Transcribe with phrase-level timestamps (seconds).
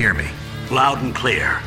[0.00, 0.30] hear me?
[0.70, 1.60] Loud and clear.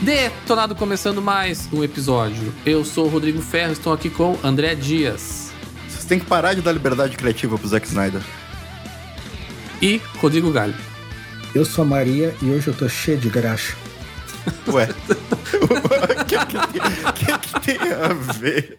[0.00, 2.52] Detonado começando mais um episódio.
[2.66, 5.52] Eu sou o Rodrigo Ferro, estou aqui com André Dias
[5.88, 8.20] Vocês têm que parar de dar liberdade criativa pro Zack Snyder.
[9.80, 10.74] e Rodrigo Galho.
[11.54, 13.76] Eu sou a Maria e hoje eu tô cheio de graxa.
[14.68, 14.88] Ué.
[15.62, 16.38] O que,
[17.26, 18.78] que que tem a ver?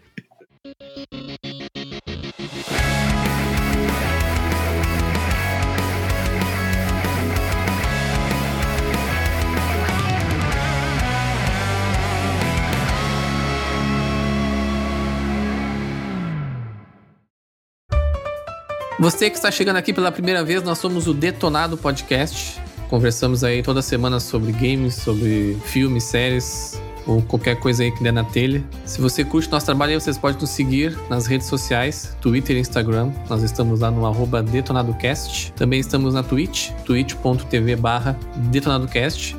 [18.99, 22.61] Você que está chegando aqui pela primeira vez, nós somos o Detonado Podcast.
[22.89, 28.13] Conversamos aí toda semana sobre games, sobre filmes, séries ou qualquer coisa aí que der
[28.13, 28.63] na telha.
[28.85, 33.11] Se você curte nosso trabalho vocês podem nos seguir nas redes sociais, Twitter e Instagram.
[33.29, 35.53] Nós estamos lá no arroba DetonadoCast.
[35.53, 39.35] Também estamos na Twitch, twitch.tv barra DetonadoCast.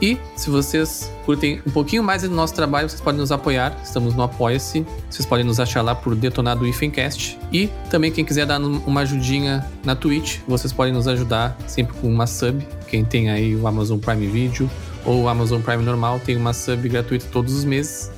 [0.00, 3.76] E se vocês curtem um pouquinho mais do nosso trabalho, vocês podem nos apoiar.
[3.82, 4.86] Estamos no Apoia-se.
[5.10, 7.36] Vocês podem nos achar lá por Detonado Ifencast.
[7.52, 12.08] E também quem quiser dar uma ajudinha na Twitch, vocês podem nos ajudar sempre com
[12.08, 12.64] uma sub.
[12.86, 14.70] Quem tem aí o Amazon Prime Video
[15.04, 18.10] ou Amazon Prime normal tem uma sub gratuita todos os meses.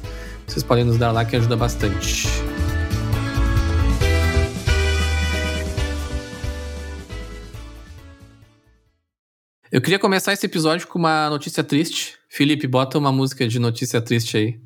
[0.46, 2.26] Vocês podem nos dar lá que ajuda bastante.
[9.72, 12.18] Eu queria começar esse episódio com uma notícia triste.
[12.28, 14.60] Felipe, bota uma música de notícia triste aí.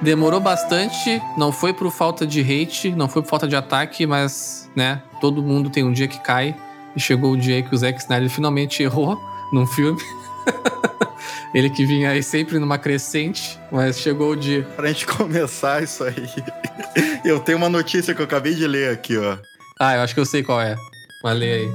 [0.00, 4.70] Demorou bastante, não foi por falta de hate, não foi por falta de ataque, mas,
[4.74, 6.56] né, todo mundo tem um dia que cai.
[6.96, 9.18] E chegou o dia aí que o Zack Snyder finalmente errou
[9.52, 10.00] num filme.
[11.54, 14.62] Ele que vinha aí sempre numa crescente, mas chegou o dia.
[14.74, 16.26] Pra gente começar isso aí,
[17.24, 19.36] eu tenho uma notícia que eu acabei de ler aqui, ó.
[19.78, 20.76] Ah, eu acho que eu sei qual é.
[21.22, 21.72] Mas lê aí.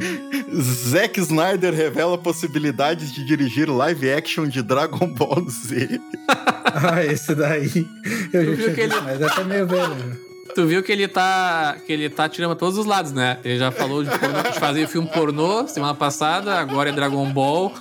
[0.61, 6.01] Zack Snyder revela possibilidades de dirigir live action de Dragon Ball Z.
[6.29, 7.87] Ah, esse daí.
[8.33, 10.26] Eu já tinha que ele- visto, mas essa é meio velho.
[10.57, 11.77] Tu viu que ele tá.
[11.85, 13.37] que ele tá tirando pra todos os lados, né?
[13.45, 17.71] Ele já falou de, pornô- de fazer filme pornô semana passada, agora é Dragon Ball.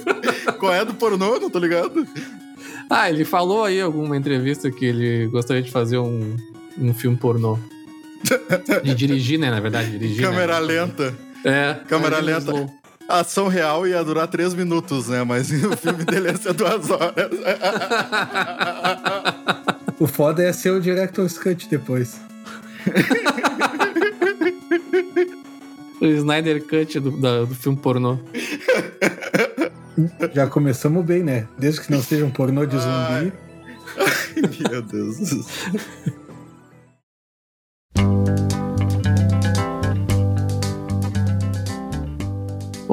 [0.58, 1.38] Qual é do pornô?
[1.38, 2.08] Não tô ligado.
[2.88, 6.34] ah, ele falou aí em alguma entrevista que ele gostaria de fazer um,
[6.78, 7.58] um filme pornô.
[8.82, 9.50] De dirigir, né?
[9.50, 10.24] Na verdade, dirigir.
[10.24, 10.66] Câmera né?
[10.66, 11.14] lenta.
[11.44, 11.76] É.
[11.86, 12.50] Câmera lenta.
[12.50, 12.70] slow.
[13.06, 15.22] A ação real ia durar três minutos, né?
[15.24, 17.28] Mas o filme dele ia ser duas horas.
[20.04, 22.20] O foda é ser o Director's Cut depois.
[26.00, 28.18] O Snyder Cut do, da- do filme pornô.
[30.34, 31.48] Já começamos bem, né?
[31.56, 33.32] Desde que não seja um pornô de zumbi.
[34.70, 36.12] Meu Deus do céu.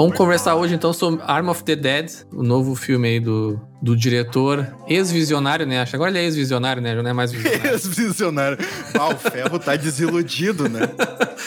[0.01, 3.95] Vamos conversar hoje então sobre Arm of the Dead, o novo filme aí do, do
[3.95, 5.79] diretor ex-visionário, né?
[5.79, 6.95] Acho que agora ele é ex-visionário, né?
[6.95, 7.69] Já não é mais visionário.
[7.72, 8.57] Ex-visionário.
[8.95, 10.89] Ah, o Ferro tá desiludido, né?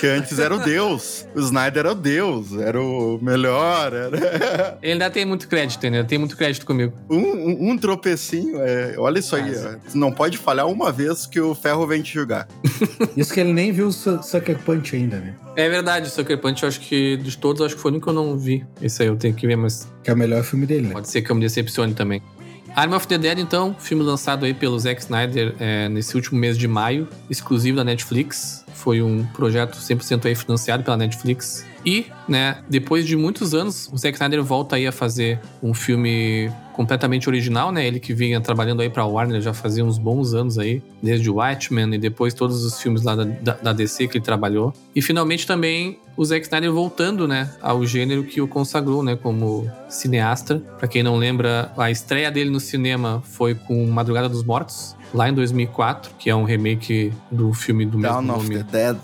[0.00, 1.26] Que antes era o Deus.
[1.34, 2.53] O Snyder era o Deus.
[2.56, 3.92] Era o melhor.
[3.92, 4.78] Era...
[4.81, 6.92] Ele ainda tem muito crédito, ainda tem muito crédito comigo.
[7.10, 8.60] Um, um, um tropecinho.
[8.60, 9.53] é, Olha isso aí.
[9.53, 9.78] Ó.
[9.94, 12.47] Não pode falhar uma vez que o Ferro vem te julgar.
[13.16, 15.34] Isso que ele nem viu o Su- Sucker Punch ainda, né?
[15.56, 18.06] É verdade, o Sucker Punch, eu acho que de todos, acho que foi o único
[18.06, 18.65] que eu não vi.
[18.81, 20.93] Esse aí eu tenho que ver, mas Que é o melhor filme dele, né?
[20.93, 22.22] pode ser que eu me decepcione também.
[22.77, 26.59] Arm of the Dead, então, filme lançado aí pelo Zack Snyder é, nesse último mês
[26.59, 28.65] de maio, exclusivo da Netflix.
[28.75, 31.65] Foi um projeto 100% aí financiado pela Netflix.
[31.84, 36.51] E, né, depois de muitos anos, o Zack Snyder volta aí a fazer um filme
[36.72, 37.86] completamente original, né?
[37.86, 41.34] Ele que vinha trabalhando aí pra Warner já fazia uns bons anos aí, desde o
[41.34, 44.72] Watchmen e depois todos os filmes lá da, da, da DC que ele trabalhou.
[44.95, 49.71] E finalmente também o Zack Snyder voltando, né, ao gênero que o consagrou, né, como
[49.89, 50.59] cineasta.
[50.78, 55.28] Pra quem não lembra, a estreia dele no cinema foi com Madrugada dos Mortos, lá
[55.28, 58.98] em 2004, que é um remake do filme do mesmo Down of nome the Dead.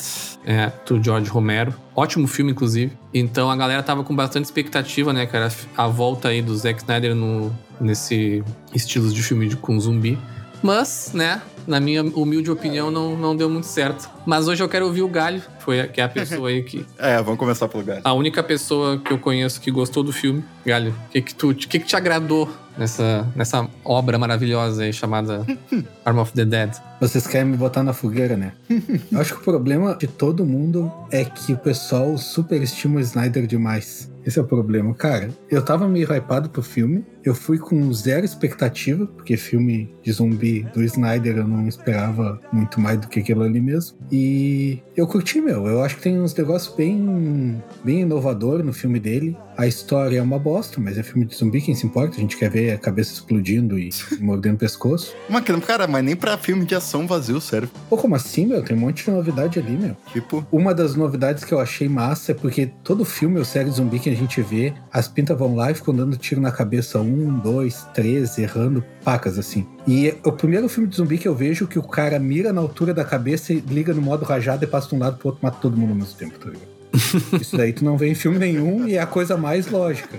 [0.44, 1.72] é, do George Romero.
[1.94, 2.92] Ótimo filme, inclusive.
[3.12, 5.52] Então a galera tava com bastante expectativa, né, cara?
[5.76, 8.42] A volta aí do Zack Snyder no, nesse
[8.74, 10.18] estilo de filme de, com zumbi.
[10.62, 14.10] Mas, né, na minha humilde opinião, não, não deu muito certo.
[14.26, 16.84] Mas hoje eu quero ouvir o Galho foi, que é a pessoa aí que.
[16.98, 18.02] É, vamos começar pelo Galho.
[18.04, 20.44] A única pessoa que eu conheço que gostou do filme.
[20.64, 25.44] Galho, o que, que, tu, que, que te agradou nessa, nessa obra maravilhosa aí chamada
[26.04, 26.70] Arm of the Dead?
[27.00, 28.52] Vocês querem me botar na fogueira, né?
[29.10, 33.46] Eu acho que o problema de todo mundo é que o pessoal superestima o Snyder
[33.46, 34.10] demais.
[34.24, 34.92] Esse é o problema.
[34.94, 37.04] Cara, eu tava meio hypado pro filme.
[37.24, 42.80] Eu fui com zero expectativa, porque filme de zumbi do Snyder eu não esperava muito
[42.80, 43.98] mais do que aquilo ali mesmo.
[44.10, 45.66] E eu curti, meu.
[45.66, 49.36] Eu acho que tem uns negócios bem, bem inovador no filme dele.
[49.56, 52.16] A história é uma bosta, mas é filme de zumbi, quem se importa?
[52.16, 55.14] A gente quer ver a cabeça explodindo e mordendo o pescoço.
[55.28, 57.68] Mas, cara, mas nem pra filme de ação vazio serve.
[57.88, 58.62] Pô, como assim, meu?
[58.62, 59.96] Tem um monte de novidade ali, meu.
[60.12, 63.76] Tipo, Uma das novidades que eu achei massa é porque todo filme ou série de
[63.76, 66.98] zumbi que a gente vê, as pintas vão lá e ficam dando tiro na cabeça
[66.98, 69.66] um, dois, três, errando pacas assim.
[69.86, 72.60] E é o primeiro filme de zumbi que eu vejo que o cara mira na
[72.60, 75.42] altura da cabeça e liga no modo rajado e passa de um lado pro outro,
[75.42, 76.70] mata todo mundo ao mesmo tempo, tá ligado?
[77.40, 80.18] Isso daí tu não vê em filme nenhum e é a coisa mais lógica.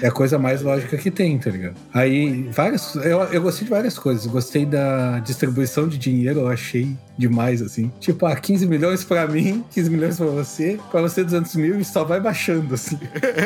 [0.00, 1.74] É a coisa mais lógica que tem, tá ligado?
[1.92, 2.94] Aí, várias.
[2.96, 4.26] Eu, eu gostei de várias coisas.
[4.26, 7.90] Gostei da distribuição de dinheiro, eu achei demais, assim.
[8.00, 11.84] Tipo, ah, 15 milhões pra mim, 15 milhões pra você, pra você 200 mil e
[11.84, 12.98] só vai baixando, assim.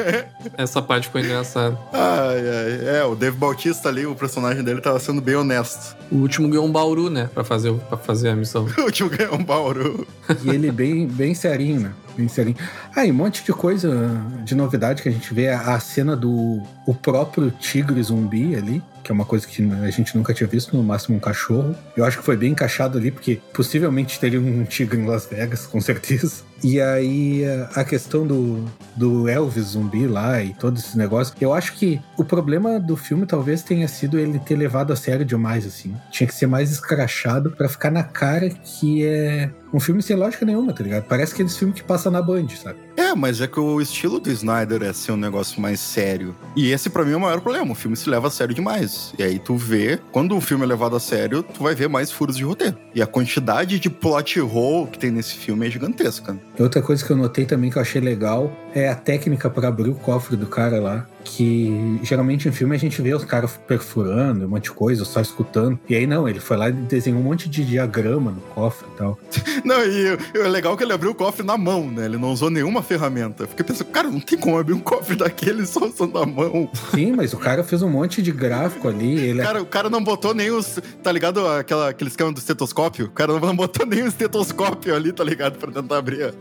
[0.57, 1.79] Essa parte foi engraçada.
[1.93, 2.99] ai, ai.
[2.99, 5.97] É, o Dave Bautista ali, o personagem dele tava sendo bem honesto.
[6.11, 7.29] O último ganhou um Bauru, né?
[7.35, 8.67] Pra fazer, pra fazer a missão.
[8.87, 10.07] O tio ganhou um bauru.
[10.45, 11.93] E ele bem, bem serinho, né?
[12.29, 12.57] Serinho.
[12.95, 15.49] Ah, e um monte de coisa de novidade que a gente vê.
[15.49, 20.17] A cena do o próprio tigre zumbi ali, que é uma coisa que a gente
[20.17, 21.75] nunca tinha visto, no máximo um cachorro.
[21.97, 25.67] Eu acho que foi bem encaixado ali, porque possivelmente teria um tigre em Las Vegas,
[25.67, 26.45] com certeza.
[26.63, 27.45] E aí
[27.75, 28.65] a questão do,
[28.97, 31.35] do Elvis zumbi lá e todo esse negócio.
[31.41, 35.25] Eu acho que o problema do filme talvez tenha sido ele ter levado a sério
[35.25, 35.95] demais, assim.
[36.11, 40.47] Tinha que ser mais escrachado pra ficar na cara que é um filme sem lógica
[40.47, 41.05] nenhuma, tá ligado?
[41.05, 42.79] Parece aqueles filmes que passa na Band, sabe?
[42.97, 46.35] É, mas é que o estilo do Snyder é ser um negócio mais sério.
[46.57, 47.73] E esse pra mim é o maior problema.
[47.73, 49.13] O filme se leva a sério demais.
[49.19, 52.11] E aí tu vê, quando o filme é levado a sério, tu vai ver mais
[52.11, 52.79] furos de roteiro.
[52.95, 56.39] E a quantidade de plot hole que tem nesse filme é gigantesca.
[56.59, 59.91] Outra coisa que eu notei também que eu achei legal é a técnica pra abrir
[59.91, 61.07] o cofre do cara lá.
[61.29, 65.21] Que geralmente em filme a gente vê os caras perfurando um monte de coisa, só
[65.21, 65.79] escutando.
[65.89, 68.97] E aí não, ele foi lá e desenhou um monte de diagrama no cofre e
[68.97, 69.19] tal.
[69.65, 72.05] Não, e o- é legal que ele abriu o cofre na mão, né?
[72.05, 73.43] Ele não usou nenhuma ferramenta.
[73.43, 76.71] Eu Fiquei pensando, cara, não tem como abrir um cofre daquele só usando a mão.
[76.95, 79.19] Sim, mas o cara fez um monte de gráfico ali.
[79.19, 80.79] Ele é Cara, o cara não botou nem os.
[81.03, 81.45] Tá ligado?
[81.49, 83.07] Aquela, aquele esquema do estetoscópio?
[83.07, 85.59] O cara não botou nem o estetoscópio ali, tá ligado?
[85.59, 86.33] Pra tentar abrir.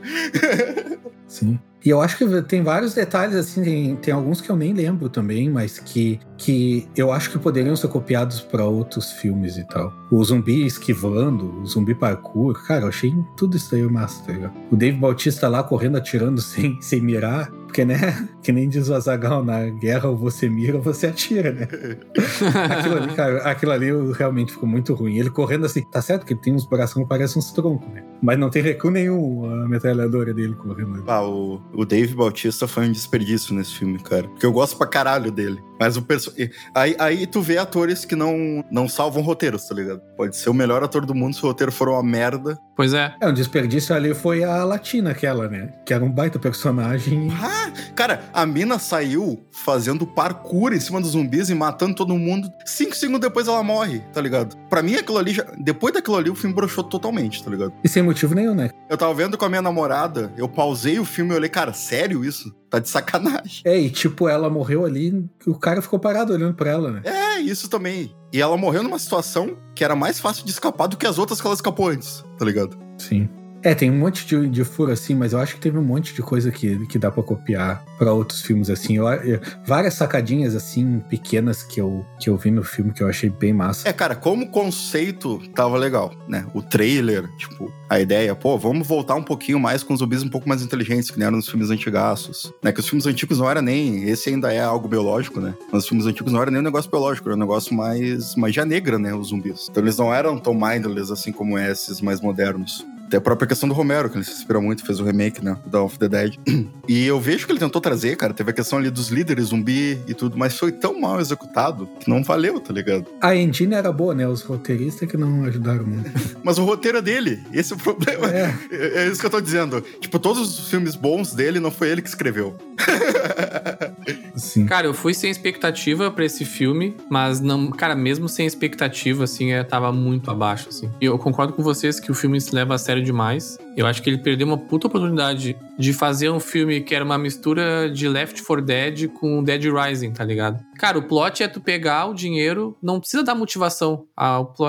[1.27, 1.57] Sim.
[1.85, 5.07] E eu acho que tem vários detalhes, assim, tem, tem alguns que eu nem lembro
[5.07, 9.93] também, mas que, que eu acho que poderiam ser copiados pra outros filmes e tal.
[10.09, 14.53] O zumbi esquivando, o zumbi parkour, cara, eu achei tudo isso aí massa, tá ligado?
[14.71, 18.93] O Dave Bautista lá correndo, atirando sem, sem mirar, porque, né, que nem diz o
[18.93, 21.67] Azagal, na guerra ou você mira ou você atira, né?
[22.71, 25.17] aquilo ali, cara, aquilo ali realmente ficou muito ruim.
[25.17, 28.01] Ele correndo assim, tá certo que ele tem uns braços que parecem uns troncos, né?
[28.23, 31.03] Mas não tem recuo nenhum a metralhadora dele correndo ali.
[31.05, 34.29] Ah, o, o Dave Bautista foi um desperdício nesse filme, cara.
[34.29, 35.61] Porque eu gosto pra caralho dele.
[35.79, 36.33] Mas o perso...
[36.73, 40.01] aí, aí tu vê atores que não, não salvam roteiros, tá ligado?
[40.15, 42.57] Pode ser o melhor ator do mundo se o roteiro for uma merda.
[42.75, 43.13] Pois é.
[43.21, 45.69] É, um desperdício ali foi a Latina, aquela, né?
[45.85, 47.29] Que era um baita personagem.
[47.41, 52.51] Ah, cara, a mina saiu fazendo parkour em cima dos zumbis e matando todo mundo.
[52.65, 54.55] Cinco segundos depois ela morre, tá ligado?
[54.75, 55.45] Pra mim, aquilo ali já.
[55.57, 57.71] Depois daquilo ali, o filme broxou totalmente, tá ligado?
[57.81, 58.71] E sem motivo nenhum, né?
[58.89, 62.25] Eu tava vendo com a minha namorada, eu pausei o filme e olhei, cara, sério
[62.25, 62.53] isso?
[62.69, 63.61] Tá de sacanagem.
[63.63, 67.01] É, e tipo, ela morreu ali, o cara ficou parado olhando pra ela, né?
[67.05, 68.13] É, isso também.
[68.33, 71.39] E ela morreu numa situação que era mais fácil de escapar do que as outras
[71.39, 72.77] que ela escapou antes, tá ligado?
[72.97, 73.29] Sim.
[73.65, 76.13] É, tem um monte de, de furo assim, mas eu acho que teve um monte
[76.13, 78.97] de coisa que, que dá pra copiar pra outros filmes assim.
[78.97, 83.09] Eu, eu- várias sacadinhas assim, pequenas que eu, que eu vi no filme que eu
[83.09, 83.89] achei bem massa.
[83.89, 86.45] É, cara, como conceito tava legal, né?
[86.53, 90.47] O trailer, tipo, a ideia, pô, vamos voltar um pouquinho mais com zumbis um pouco
[90.47, 92.71] mais inteligentes, que nem eram nos filmes antigaços, né?
[92.71, 95.55] Que os filmes antigos não era nem, esse ainda é algo biológico, né?
[95.71, 98.63] Mas os filmes antigos não era nem um negócio biológico, era um negócio mais magia
[98.63, 99.11] negra, né?
[99.15, 99.67] Os zumbis.
[99.71, 102.85] Então eles não eram tão mindless assim como esses mais modernos.
[103.05, 105.57] Até a própria questão do Romero, que ele se inspirou muito, fez o remake, né?
[105.63, 106.35] Do Dawn of the Dead.
[106.87, 108.31] E eu vejo que ele tentou trazer, cara.
[108.31, 112.07] Teve a questão ali dos líderes zumbi e tudo, mas foi tão mal executado que
[112.07, 113.07] não valeu, tá ligado?
[113.19, 114.27] A engine era boa, né?
[114.27, 116.11] Os roteiristas que não ajudaram muito.
[116.43, 117.41] Mas o roteiro é dele.
[117.51, 118.27] Esse é o problema.
[118.29, 118.53] É.
[118.69, 119.81] É, é isso que eu tô dizendo.
[119.99, 122.55] Tipo, todos os filmes bons dele não foi ele que escreveu.
[124.35, 124.65] Sim.
[124.65, 129.53] Cara, eu fui sem expectativa pra esse filme, mas não, cara, mesmo sem expectativa, assim,
[129.53, 130.91] é, tava muito abaixo, assim.
[131.01, 133.57] E eu concordo com vocês que o filme se leva a sério demais.
[133.75, 137.17] Eu acho que ele perdeu uma puta oportunidade de fazer um filme que era uma
[137.17, 140.63] mistura de Left 4 Dead com Dead Rising, tá ligado?
[140.77, 144.05] Cara, o plot é tu pegar o dinheiro, não precisa dar motivação.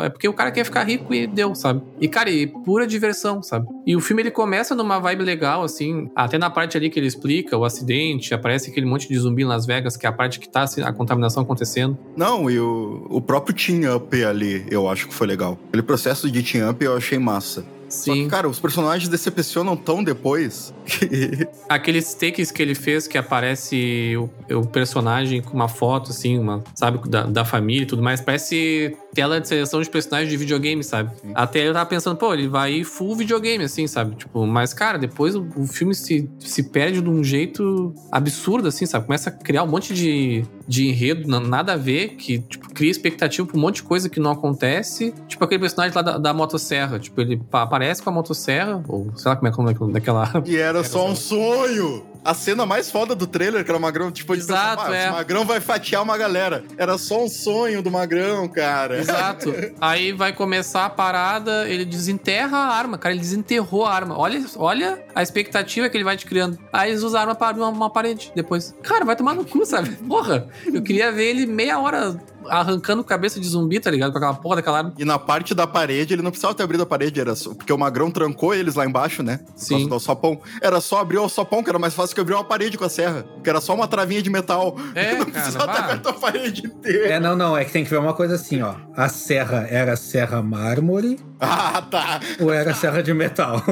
[0.03, 1.83] é porque o cara quer ficar rico e deu, sabe?
[2.01, 3.67] E, cara, e pura diversão, sabe?
[3.87, 7.07] E o filme ele começa numa vibe legal, assim, até na parte ali que ele
[7.07, 10.41] explica o acidente, aparece aquele monte de zumbi em Las Vegas, que é a parte
[10.41, 11.97] que tá assim, a contaminação acontecendo.
[12.17, 15.59] Não, e o, o próprio team up ali, eu acho que foi legal.
[15.69, 17.76] Aquele processo de team up eu achei massa.
[17.89, 18.05] Sim.
[18.05, 21.47] Só que, cara, os personagens decepcionam tão depois que...
[21.69, 26.63] Aqueles takes que ele fez que aparece o, o personagem com uma foto, assim, uma,
[26.75, 30.83] sabe, da, da família e tudo mais, parece tela de seleção de personagens de videogame,
[30.85, 31.11] sabe?
[31.21, 31.33] Sim.
[31.35, 34.17] Até eu tava pensando, pô, ele vai full videogame, assim, sabe?
[34.17, 38.87] Tipo, mas, cara, depois o, o, filme se, se perde de um jeito absurdo, assim,
[38.87, 39.07] sabe?
[39.07, 43.47] Começa a criar um monte de, de enredo, nada a ver, que, tipo, cria expectativa
[43.47, 45.15] pra um monte de coisa que não acontece.
[45.29, 49.31] Tipo, aquele personagem lá da, da motosserra, tipo, ele aparece com a motosserra, ou sei
[49.31, 50.43] lá como é que é daquela...
[50.45, 52.05] E era, era só um sonho!
[52.27, 55.11] A cena mais foda do trailer, que era o Magrão, tipo, Exato, pensar, ah, é.
[55.11, 56.65] o Magrão vai fatiar uma galera.
[56.77, 58.99] Era só um sonho do Magrão, cara.
[58.99, 59.55] Exato.
[59.81, 64.19] Aí vai começar a parada, ele desenterra a arma, cara, ele desenterrou a arma.
[64.19, 66.59] Olha, olha a expectativa que ele vai te criando.
[66.73, 68.75] Aí eles usaram para uma, uma parede depois.
[68.83, 69.91] Cara, vai tomar no cu, sabe?
[69.91, 74.13] Porra, eu queria ver ele meia hora arrancando cabeça de zumbi, tá ligado?
[74.13, 74.95] Com aquela porra daquela arma.
[74.99, 77.73] E na parte da parede, ele não precisava ter abrido a parede, era só, porque
[77.73, 79.39] o Magrão trancou eles lá embaixo, né?
[79.39, 79.89] Por Sim.
[79.89, 80.41] do alçapão.
[80.61, 82.89] Era só abrir o alçapão, que era mais fácil que abrir uma parede com a
[82.89, 83.25] serra.
[83.43, 84.77] Que era só uma travinha de metal.
[84.95, 87.09] É, não precisava ter aberto a parede inteira.
[87.09, 87.57] É, não, não.
[87.57, 88.75] É que tem que ver uma coisa assim, ó.
[88.97, 91.19] A serra era serra mármore.
[91.39, 92.19] Ah, tá.
[92.41, 93.63] Ou era serra de metal?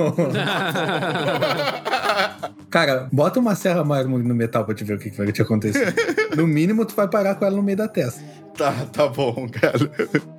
[2.68, 5.94] Cara, bota uma serra mármore no metal pra te ver o que vai te acontecer.
[6.36, 8.22] No mínimo, tu vai parar com ela no meio da testa.
[8.56, 9.90] Tá, tá bom, cara.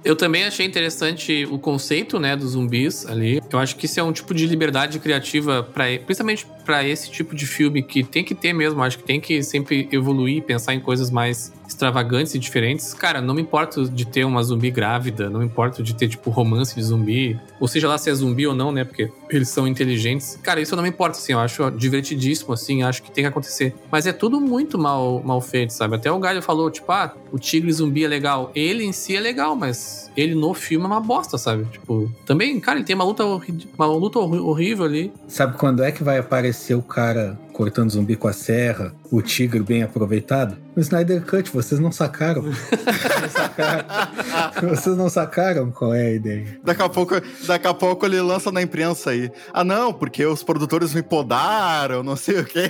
[0.03, 3.41] Eu também achei interessante o conceito, né, dos zumbis ali.
[3.51, 7.35] Eu acho que isso é um tipo de liberdade criativa para, principalmente para esse tipo
[7.35, 8.81] de filme que tem que ter mesmo.
[8.81, 12.93] Acho que tem que sempre evoluir, pensar em coisas mais extravagantes e diferentes.
[12.93, 16.29] Cara, não me importo de ter uma zumbi grávida, não me importo de ter tipo
[16.29, 19.67] romance de zumbi, ou seja lá se é zumbi ou não, né, porque eles são
[19.67, 20.39] inteligentes.
[20.41, 23.73] Cara, isso não me importa, assim, eu acho divertidíssimo, assim, acho que tem que acontecer.
[23.91, 25.95] Mas é tudo muito mal, mal feito, sabe?
[25.95, 28.51] Até o Galho falou, tipo, ah, o tigre zumbi é legal.
[28.55, 31.65] Ele em si é legal, mas ele no filme é uma bosta, sabe?
[31.65, 35.11] Tipo, também, cara, ele tem uma luta, uma luta horrível ali.
[35.27, 39.61] Sabe quando é que vai aparecer o cara cortando zumbi com a serra, o tigre
[39.61, 40.57] bem aproveitado?
[40.75, 42.41] No Snyder Cut, vocês não sacaram.
[42.43, 44.69] vocês, não sacaram.
[44.69, 46.59] vocês não sacaram qual é a ideia.
[46.63, 47.15] Daqui a, pouco,
[47.47, 49.31] daqui a pouco ele lança na imprensa aí.
[49.53, 52.67] Ah, não, porque os produtores me podaram, não sei o quê.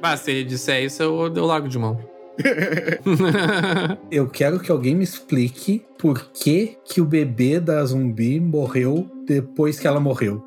[0.00, 2.11] Mas se ele disser isso, eu, eu largo de mão.
[4.10, 9.78] eu quero que alguém me explique por que, que o bebê da zumbi morreu depois
[9.78, 10.42] que ela morreu.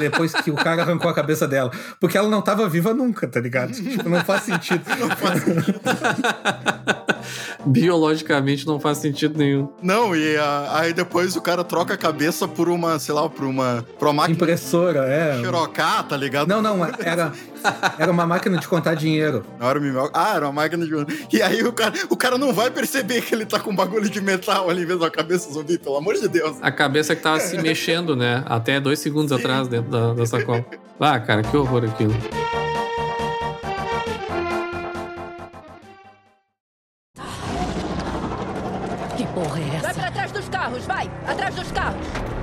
[0.00, 1.70] Depois que o cara arrancou a cabeça dela.
[2.00, 3.72] Porque ela não tava viva nunca, tá ligado?
[3.72, 4.82] Tipo, não faz sentido.
[4.98, 5.80] Não faz sentido.
[7.64, 9.68] Biologicamente não faz sentido nenhum.
[9.82, 13.44] Não, e a, aí depois o cara troca a cabeça por uma, sei lá, por
[13.44, 14.36] uma, por uma máquina.
[14.36, 15.40] Impressora, é.
[15.40, 16.48] Xerocá, tá ligado?
[16.48, 17.32] Não, não, era,
[17.98, 19.44] era uma máquina de contar dinheiro.
[19.60, 20.92] Era uma, ah, era uma máquina de.
[21.32, 24.08] E aí o cara, o cara não vai perceber que ele tá com um bagulho
[24.08, 26.56] de metal ali em vez da cabeça zumbi, pelo amor de Deus.
[26.60, 28.42] A cabeça que tava se mexendo, né?
[28.46, 29.42] Até dois segundos Sim.
[29.42, 30.64] atrás dentro da, da sacola.
[30.98, 32.14] Ah, cara, que horror aquilo.
[40.48, 41.10] Carros, vai!
[41.26, 42.41] Atrás dos carros!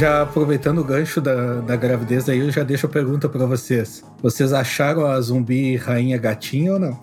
[0.00, 4.02] Já aproveitando o gancho da, da gravidez aí, eu já deixo a pergunta para vocês.
[4.22, 6.98] Vocês acharam a zumbi rainha gatinha ou não?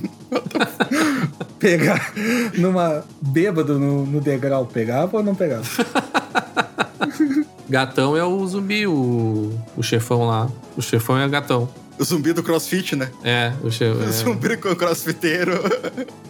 [1.60, 2.10] Pegar
[2.56, 5.64] numa bêbado no, no degrau, pegava ou não pegava?
[7.68, 10.48] Gatão é o zumbi, o, o chefão lá.
[10.74, 11.68] O chefão é gatão.
[11.98, 13.10] O zumbi do crossfit, né?
[13.22, 15.52] É, o, o zumbi com o crossfiteiro.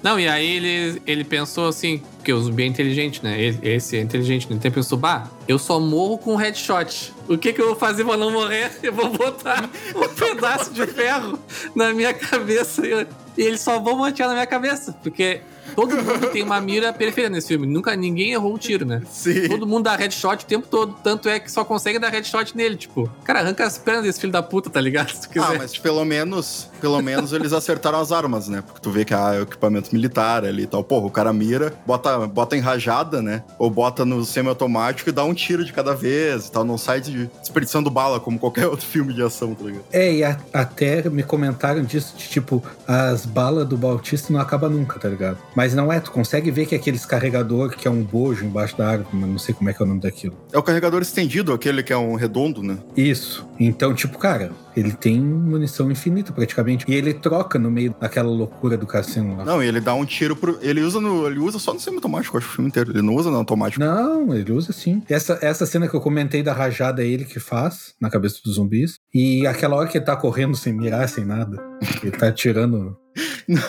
[0.03, 3.37] Não, e aí ele, ele pensou assim, porque o zumbi é inteligente, né?
[3.63, 4.57] Esse é inteligente, né?
[4.57, 7.13] Então ele pensou, bah, eu só morro com headshot.
[7.29, 8.73] O que, que eu vou fazer pra não morrer?
[8.83, 11.39] Eu vou botar um pedaço de ferro
[11.75, 13.07] na minha cabeça e
[13.43, 14.93] eles só vão manter na minha cabeça.
[15.03, 15.41] Porque
[15.75, 17.67] todo mundo tem uma mira perfeita nesse filme.
[17.67, 19.03] Nunca ninguém errou um tiro, né?
[19.11, 19.49] Sim.
[19.49, 20.95] Todo mundo dá headshot o tempo todo.
[21.03, 22.77] Tanto é que só consegue dar headshot nele.
[22.77, 25.11] Tipo, cara, arranca as pernas desse filho da puta, tá ligado?
[25.15, 25.47] Se tu quiser.
[25.47, 28.63] Ah, mas pelo menos, pelo menos eles acertaram as armas, né?
[28.63, 30.83] Porque tu vê que ah, é o equipamento militar ali e tal.
[30.85, 33.43] Porra, o cara mira, bota, bota em rajada, né?
[33.59, 36.65] Ou bota no semiautomático e dá um tiro de cada vez e tal.
[36.65, 39.85] Não sai de desperdiçando bala como qualquer outro filme de ação, tá ligado?
[39.93, 44.71] É, e a- até me comentaram disso, de tipo, as balas do Bautista não acabam
[44.71, 45.39] nunca, tá ligado?
[45.55, 48.89] Mas não é, tu consegue ver que aqueles carregador que é um bojo embaixo da
[48.89, 50.37] árvore, mas não sei como é que é o nome daquilo.
[50.53, 52.79] É o carregador estendido, aquele que é um redondo, né?
[52.97, 53.47] Isso.
[53.59, 56.85] Então, tipo, cara, ele tem munição infinita praticamente.
[56.89, 59.45] E ele troca no meio daquela loucura do cassino lá.
[59.45, 60.59] Não, e ele dá um tiro pro.
[60.63, 61.27] Ele usa no.
[61.27, 62.91] Ele usa só no semiautomático, acho o filme inteiro.
[62.91, 63.85] Ele não usa no automático.
[63.85, 65.03] Não, ele usa sim.
[65.09, 68.55] Essa, essa cena que eu comentei da rajada é ele que faz na cabeça dos
[68.55, 68.95] zumbis.
[69.15, 71.72] E aquela hora que ele tá correndo sem mirar, sem nada.
[72.03, 72.97] Ele tá atirando.
[73.47, 73.61] Não,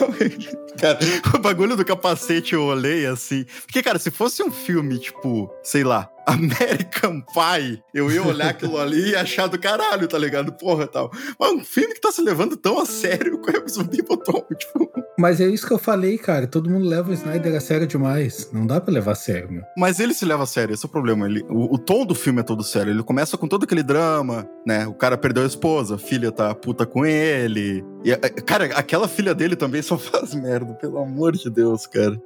[0.79, 0.99] cara,
[1.35, 3.45] o bagulho do capacete eu olhei assim.
[3.65, 8.77] Porque, cara, se fosse um filme, tipo, sei lá, American Pie, eu ia olhar aquilo
[8.77, 10.53] ali e achar do caralho, tá ligado?
[10.53, 11.11] Porra tal.
[11.39, 14.92] Mas um filme que tá se levando tão a sério com o zumbi botou, tipo.
[15.17, 16.47] Mas é isso que eu falei, cara.
[16.47, 18.49] Todo mundo leva o Snyder a sério demais.
[18.51, 19.63] Não dá pra levar a sério, meu.
[19.77, 21.27] Mas ele se leva a sério, esse é o problema.
[21.27, 22.91] Ele, o, o tom do filme é todo sério.
[22.91, 24.87] Ele começa com todo aquele drama, né?
[24.87, 27.83] O cara perdeu a esposa, a filha tá puta com ele.
[28.03, 32.19] E, a- cara, aquela filha dele também só faz merda, pelo amor de Deus, cara.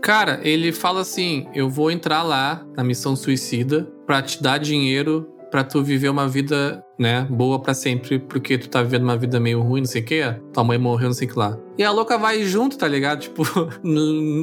[0.00, 5.28] Cara, ele fala assim: eu vou entrar lá na missão suicida pra te dar dinheiro
[5.50, 9.38] pra tu viver uma vida, né, boa pra sempre, porque tu tá vivendo uma vida
[9.38, 10.34] meio ruim, não sei o quê.
[10.52, 11.56] Tua mãe morreu, não sei o que lá.
[11.78, 13.20] E a louca vai junto, tá ligado?
[13.28, 13.44] Tipo,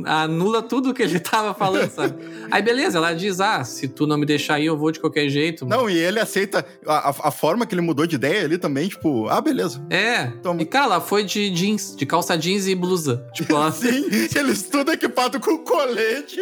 [0.06, 2.16] anula tudo que ele tava falando, sabe?
[2.50, 5.28] Aí beleza, ela diz: ah, se tu não me deixar aí, eu vou de qualquer
[5.30, 5.66] jeito.
[5.66, 8.88] Não, e ele aceita a, a- a forma que ele mudou de ideia ali também,
[8.88, 9.86] tipo, ah, beleza.
[9.90, 10.28] É.
[10.42, 10.62] Toma.
[10.62, 13.26] E cara, ela foi de jeans, de calça jeans e blusa.
[13.34, 13.72] Tipo, ela...
[13.74, 16.40] Sim, eles tudo equipado com colete.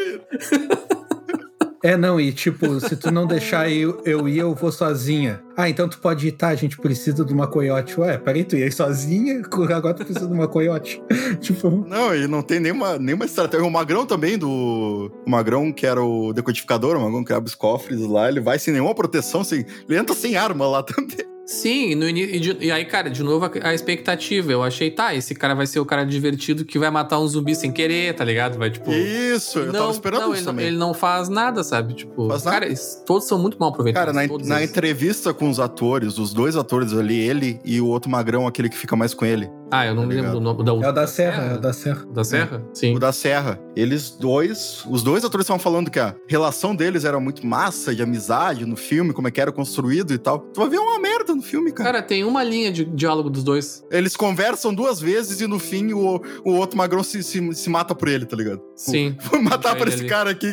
[1.83, 5.43] É, não, e tipo, se tu não deixar eu, eu ir, eu vou sozinha.
[5.57, 6.47] Ah, então tu pode ir, tá?
[6.47, 7.99] A gente precisa de uma coiote.
[7.99, 9.41] Ué, peraí, tu ia sozinha?
[9.75, 11.03] Agora tu precisa de uma coiote.
[11.41, 13.67] tipo, Não, e não tem nenhuma, nenhuma estratégia.
[13.67, 15.11] O Magrão também, do.
[15.27, 18.57] O Magrão, que era o decodificador, o Magrão que abre os cofres lá, ele vai
[18.57, 19.65] sem nenhuma proteção, sem...
[19.89, 21.32] ele entra sem arma lá também.
[21.45, 24.51] Sim, no e, de- e aí, cara, de novo a, a expectativa.
[24.51, 27.53] Eu achei, tá, esse cara vai ser o cara divertido que vai matar um zumbi
[27.55, 28.57] sem querer, tá ligado?
[28.57, 28.91] Vai, tipo.
[28.91, 30.65] Isso, eu tava esperando não, isso ele, não- também.
[30.67, 31.93] ele não faz nada, sabe?
[31.95, 32.53] Tipo, Faz nada.
[32.55, 34.13] cara, eles- todos são muito mal aproveitados.
[34.13, 38.09] Cara, na, na entrevista com os atores, os dois atores ali, ele e o outro
[38.09, 40.63] magrão, aquele que fica mais com ele, Ah, eu não Tá me lembro do nome.
[40.63, 42.05] Da, é o da Serra, é o da Serra.
[42.13, 42.63] da Serra?
[42.75, 42.95] Sim.
[42.95, 43.59] o da Serra.
[43.75, 48.03] Eles dois, os dois atores estavam falando que a relação deles era muito massa, de
[48.03, 50.37] amizade no filme, como é que era construído e tal.
[50.39, 51.12] Tu vai ver uma merda
[51.43, 51.91] filme, cara.
[51.91, 53.83] Cara, tem uma linha de diálogo dos dois.
[53.91, 57.93] Eles conversam duas vezes e no fim o, o outro magrão se, se, se mata
[57.93, 58.61] por ele, tá ligado?
[58.75, 59.15] Sim.
[59.29, 60.09] Vou matar por esse ali.
[60.09, 60.51] cara aqui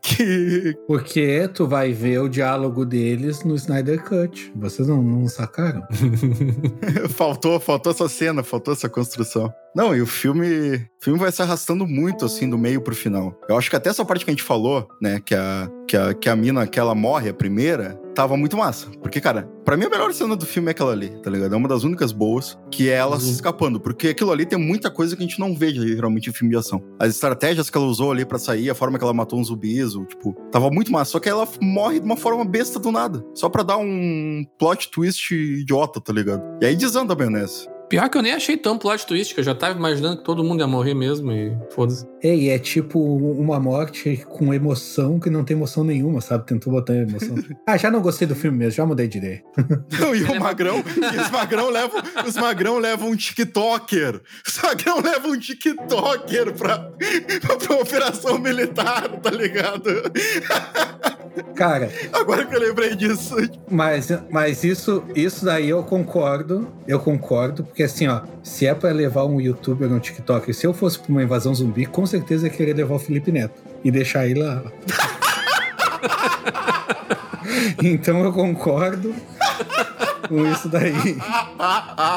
[0.00, 4.52] que, que- Porque tu vai ver o diálogo deles no Snyder Cut.
[4.56, 5.82] Vocês não, não sacaram?
[7.10, 9.52] faltou, faltou essa cena, faltou essa construção.
[9.74, 13.38] Não, e o filme, o filme vai se arrastando muito assim do meio pro final.
[13.48, 16.14] Eu acho que até essa parte que a gente falou, né, que a que a,
[16.14, 18.88] que a mina que ela morre a primeira, tava muito massa.
[19.02, 21.54] Porque, cara, pra mim a melhor cena do filme é aquela ali, tá ligado?
[21.54, 23.32] É uma das únicas boas, que é ela se Uhum.
[23.32, 26.52] escapando, porque aquilo ali tem muita coisa que a gente não vê geralmente em filme
[26.52, 26.82] de ação.
[26.98, 29.94] As estratégias que ela usou ali pra sair, a forma que ela matou uns zumbis,
[29.94, 31.12] o, tipo, tava muito massa.
[31.12, 34.90] Só que ela morre de uma forma besta do nada, só pra dar um plot
[34.90, 36.42] twist idiota, tá ligado?
[36.60, 37.68] E aí desanda a maionese.
[37.90, 40.44] Pior que eu nem achei tão plot twist, que eu já tava imaginando que todo
[40.44, 42.06] mundo ia morrer mesmo e foda-se.
[42.22, 46.46] É, e é tipo uma morte com emoção que não tem emoção nenhuma, sabe?
[46.46, 47.34] Tentou botar emoção.
[47.66, 49.42] ah, já não gostei do filme mesmo, já mudei de ideia.
[49.98, 54.22] Não, e o magrão, e os magrão levam, os magrão levam um TikToker.
[54.46, 56.78] Os magrão levam um TikToker pra,
[57.40, 59.90] pra, pra operação militar, tá ligado?
[61.54, 63.36] Cara, Agora que eu lembrei disso.
[63.70, 68.90] mas, mas isso, isso daí eu concordo, eu concordo, porque assim, ó, se é pra
[68.90, 72.50] levar um youtuber no TikTok, se eu fosse pra uma invasão zumbi, com certeza eu
[72.50, 74.62] ia querer levar o Felipe Neto e deixar ele lá.
[77.82, 79.14] então eu concordo
[80.28, 81.16] com isso daí.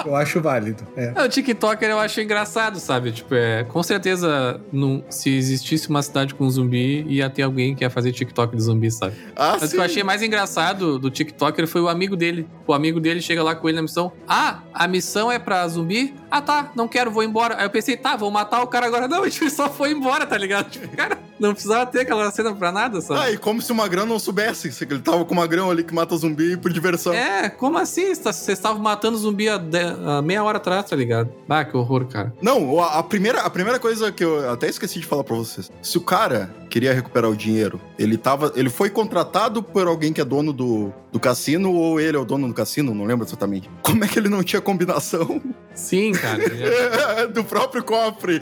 [0.05, 0.85] Eu acho válido.
[0.95, 1.13] É.
[1.15, 3.11] É, o TikToker eu acho engraçado, sabe?
[3.11, 7.83] Tipo, é, com certeza, não, se existisse uma cidade com zumbi, ia ter alguém que
[7.83, 9.15] ia fazer TikTok de zumbi, sabe?
[9.35, 9.71] Ah, Mas o sim.
[9.71, 12.47] que eu achei mais engraçado do TikToker foi o amigo dele.
[12.67, 14.11] O amigo dele chega lá com ele na missão.
[14.27, 16.13] Ah, a missão é pra zumbi?
[16.29, 17.57] Ah, tá, não quero, vou embora.
[17.57, 19.07] Aí eu pensei, tá, vou matar o cara agora.
[19.07, 20.69] Não, ele só foi embora, tá ligado?
[20.69, 23.19] Tipo, cara, Não precisava ter aquela cena pra nada, sabe?
[23.19, 25.83] Ah, e como se o Magrão não soubesse se ele tava com o Magrão ali
[25.83, 27.11] que mata zumbi por diversão.
[27.13, 28.13] É, como assim?
[28.13, 31.29] Vocês estavam matando zumbi há, de- há meia hora atrás, tá ligado?
[31.49, 32.33] Ah, que horror, cara.
[32.41, 35.71] Não, a, a primeira, a primeira coisa que eu até esqueci de falar pra vocês.
[35.81, 38.51] Se o cara queria recuperar o dinheiro, ele tava.
[38.55, 42.25] Ele foi contratado por alguém que é dono do, do cassino, ou ele é o
[42.25, 43.69] dono do cassino, não lembro exatamente.
[43.81, 45.41] Como é que ele não tinha combinação
[45.73, 46.43] Sim, cara.
[46.55, 48.39] já- do próprio cofre?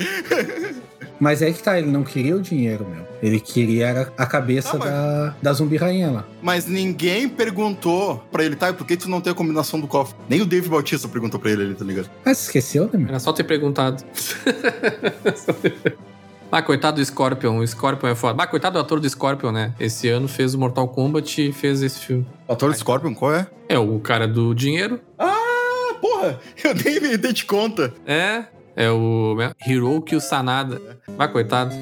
[1.22, 3.06] Mas é que tá, ele não queria o dinheiro, meu.
[3.22, 6.26] Ele queria a cabeça Ah, mas- da, da zumbi rainha lá.
[6.42, 8.72] Mas ninguém perguntou pra ele, tá?
[8.72, 10.16] e Por que tu não tem a combinação do cofre?
[10.28, 12.10] Nem o Dave Bautista perguntou pra ele, ali, tá ligado?
[12.26, 13.10] Ah, você esqueceu, né, meu?
[13.10, 14.04] Era só ter perguntado.
[16.52, 17.60] ah, coitado do Scorpion.
[17.60, 18.42] O Scorpion é foda.
[18.44, 19.76] Ah, coitado do ator do Scorpion, né?
[19.80, 22.26] Esse ano fez o Mortal Kombat e fez esse filme.
[22.48, 23.46] O ator do Scorpion, qual é?
[23.70, 25.00] É o cara do dinheiro.
[25.20, 26.40] Ah, porra!
[26.64, 27.94] Eu nem me dei de conta.
[28.08, 28.46] É.
[28.76, 29.52] É o né?
[29.66, 30.80] Hiroki Sanada.
[31.18, 31.76] Vai, coitado.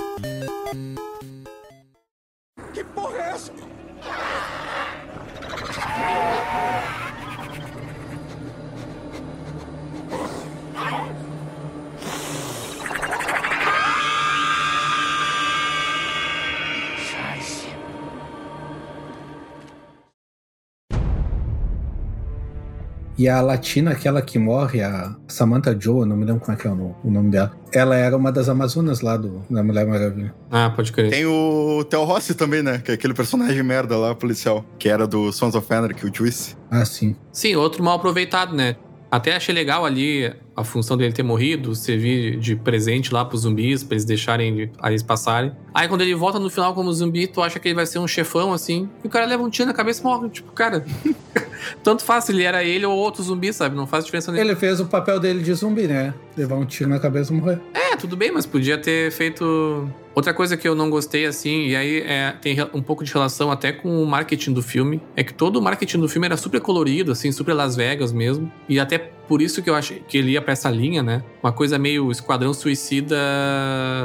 [23.19, 26.65] E a latina, aquela que morre, a Samantha Joe, não me lembro como é que
[26.65, 27.51] é o no- o nome dela.
[27.73, 30.33] Ela era uma das Amazonas lá do, da Mulher Maravilha.
[30.49, 31.09] Ah, pode crer.
[31.09, 32.77] Tem o Theo Rossi também, né?
[32.79, 34.63] Que é aquele personagem merda lá, policial.
[34.79, 36.55] Que era do Sons of Anarchy, o Juice.
[36.71, 37.13] Ah, sim.
[37.29, 38.77] Sim, outro mal aproveitado, né?
[39.11, 43.83] Até achei legal ali a função dele ter morrido, servir de presente lá pros zumbis,
[43.83, 45.51] pra eles deixarem aí eles passarem.
[45.73, 48.07] Aí quando ele volta no final como zumbi, tu acha que ele vai ser um
[48.07, 50.29] chefão assim, e o cara leva um tiro na cabeça e morre.
[50.29, 50.85] Tipo, cara,
[51.83, 53.75] tanto faz se ele era ele ou outro zumbi, sabe?
[53.75, 54.51] Não faz diferença nenhuma.
[54.51, 56.13] Ele fez o papel dele de zumbi, né?
[56.37, 57.59] Levar um tiro na cabeça e morrer.
[57.73, 59.89] É, tudo bem, mas podia ter feito.
[60.15, 63.51] Outra coisa que eu não gostei, assim, e aí é, tem um pouco de relação
[63.51, 66.59] até com o marketing do filme, é que todo o marketing do filme era super
[66.59, 68.51] colorido, assim, super Las Vegas mesmo.
[68.67, 71.23] E até por isso que eu achei que ele ia pra essa linha, né?
[71.41, 73.15] Uma coisa meio esquadrão suicida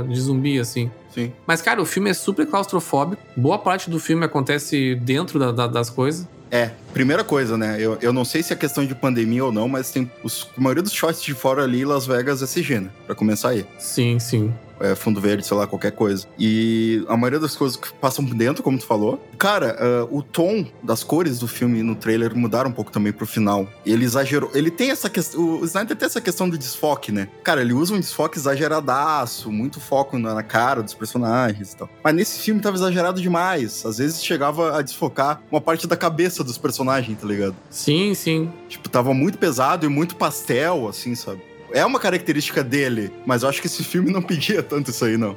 [0.09, 0.91] de zumbi, assim.
[1.11, 1.33] Sim.
[1.47, 3.23] Mas, cara, o filme é super claustrofóbico.
[3.37, 6.29] Boa parte do filme acontece dentro da- da- das coisas.
[6.55, 7.79] É, primeira coisa, né?
[7.81, 10.61] Eu, eu não sei se é questão de pandemia ou não, mas tem os, a
[10.61, 12.91] maioria dos shots de fora ali, Las Vegas é CG, né?
[13.07, 13.67] Pra começar aí.
[13.77, 14.55] Sim, sim.
[14.85, 16.27] É, fundo verde, sei lá, qualquer coisa.
[16.39, 19.23] E a maioria das coisas que passam por dentro, como tu falou.
[19.39, 23.27] Cara, ah, o tom das cores do filme no trailer mudaram um pouco também pro
[23.27, 23.67] final.
[23.87, 24.51] Ele exagerou.
[24.55, 25.61] Ele tem essa questão.
[25.61, 27.29] O Snyder tem essa questão do desfoque, né?
[27.43, 31.89] Cara, ele usa um desfoque exageradaço, muito foco na cara dos personagens e tal.
[32.03, 33.87] Mas nesse filme tava exagerado demais.
[33.87, 37.57] Às vezes chegava a desfocar uma parte da cabeça dos personagens, tá ligado?
[37.71, 38.53] Sim, sim.
[38.69, 41.41] Tipo, tava muito pesado e muito pastel, assim, sabe?
[41.75, 45.17] É uma característica dele, mas eu acho que esse filme não pedia tanto isso aí,
[45.17, 45.37] não.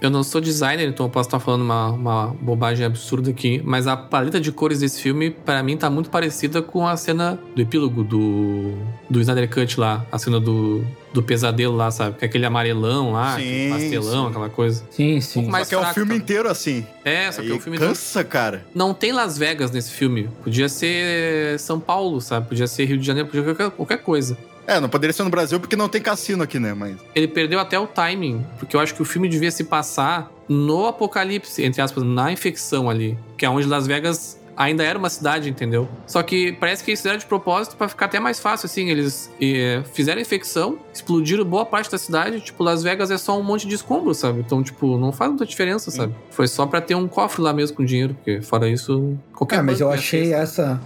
[0.00, 3.86] Eu não sou designer, então eu posso estar falando uma, uma bobagem absurda aqui, mas
[3.86, 7.60] a paleta de cores desse filme, pra mim, tá muito parecida com a cena do
[7.60, 8.74] epílogo do,
[9.10, 10.86] do Snyder Cut lá, a cena do,
[11.18, 12.16] do pesadelo lá, sabe?
[12.16, 14.30] Que é aquele amarelão lá, Sim, aquele pastelão, sim.
[14.30, 14.84] aquela coisa.
[14.90, 15.34] Sim, sim.
[15.40, 16.16] pouco mais Só que é o fraco, filme tá?
[16.16, 16.86] inteiro assim.
[17.04, 18.64] É, só que Aí o filme cansa, cara.
[18.74, 20.28] não tem Las Vegas nesse filme.
[20.44, 22.48] Podia ser São Paulo, sabe?
[22.48, 24.38] Podia ser Rio de Janeiro, podia ser qualquer, qualquer coisa.
[24.66, 26.74] É, não poderia ser no Brasil porque não tem cassino aqui, né?
[26.74, 26.96] Mas.
[27.14, 30.86] ele perdeu até o timing, porque eu acho que o filme devia se passar no
[30.86, 35.48] apocalipse, entre aspas, na infecção ali, que é onde Las Vegas ainda era uma cidade,
[35.48, 35.88] entendeu?
[36.04, 39.30] Só que parece que eles fizeram de propósito pra ficar até mais fácil, assim, eles
[39.40, 43.68] eh, fizeram infecção, explodiram boa parte da cidade, tipo, Las Vegas é só um monte
[43.68, 44.40] de escombro, sabe?
[44.40, 46.12] Então, tipo, não faz muita diferença, sabe?
[46.30, 49.62] Foi só pra ter um cofre lá mesmo com dinheiro, porque fora isso, qualquer Ah,
[49.62, 50.80] mas banco eu ia achei essa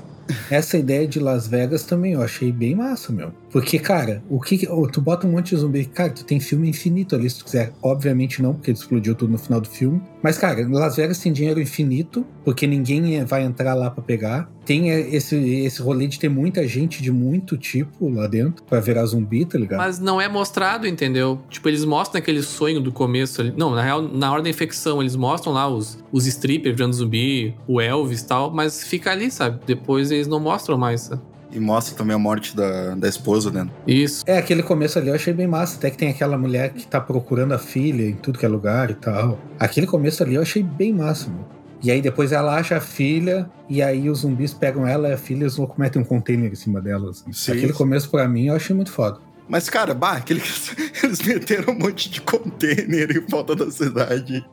[0.50, 3.32] essa ideia de Las Vegas também, eu achei bem massa, meu.
[3.53, 4.67] Porque, cara, o que.
[4.69, 5.85] oh, tu bota um monte de zumbi.
[5.85, 7.73] Cara, tu tem filme infinito ali, se tu quiser.
[7.83, 10.01] Obviamente não, porque ele explodiu tudo no final do filme.
[10.23, 14.51] Mas, cara, Las Vegas tem dinheiro infinito, porque ninguém vai entrar lá pra pegar.
[14.65, 18.81] Tem é, esse, esse rolê de ter muita gente de muito tipo lá dentro pra
[18.81, 19.79] virar zumbi, tá ligado?
[19.79, 21.41] Mas não é mostrado, entendeu?
[21.51, 23.53] Tipo, eles mostram aquele sonho do começo ali.
[23.57, 27.55] Não, na real, na hora da infecção, eles mostram lá os, os strippers virando zumbi,
[27.67, 29.61] o Elvis e tal, mas fica ali, sabe?
[29.67, 31.32] Depois eles não mostram mais, sabe?
[31.53, 33.69] E mostra também a morte da, da esposa, né?
[33.87, 34.25] Isso.
[34.27, 35.77] É, aquele começo ali eu achei bem massa.
[35.77, 38.91] Até que tem aquela mulher que tá procurando a filha em tudo que é lugar
[38.91, 39.38] e tal.
[39.59, 41.45] Aquele começo ali eu achei bem massa, meu.
[41.83, 45.19] E aí depois ela acha a filha, e aí os zumbis pegam ela e a
[45.19, 47.23] filha eles cometem um container em cima delas.
[47.23, 47.33] assim.
[47.33, 47.53] Sim.
[47.53, 49.19] Aquele começo pra mim eu achei muito foda.
[49.48, 50.40] Mas, cara, bah, aquele...
[51.02, 54.44] eles meteram um monte de container em volta da cidade.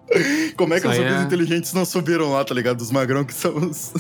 [0.58, 2.82] Como é que Isso os é- inteligentes não subiram lá, tá ligado?
[2.82, 3.94] Os magrão que são os.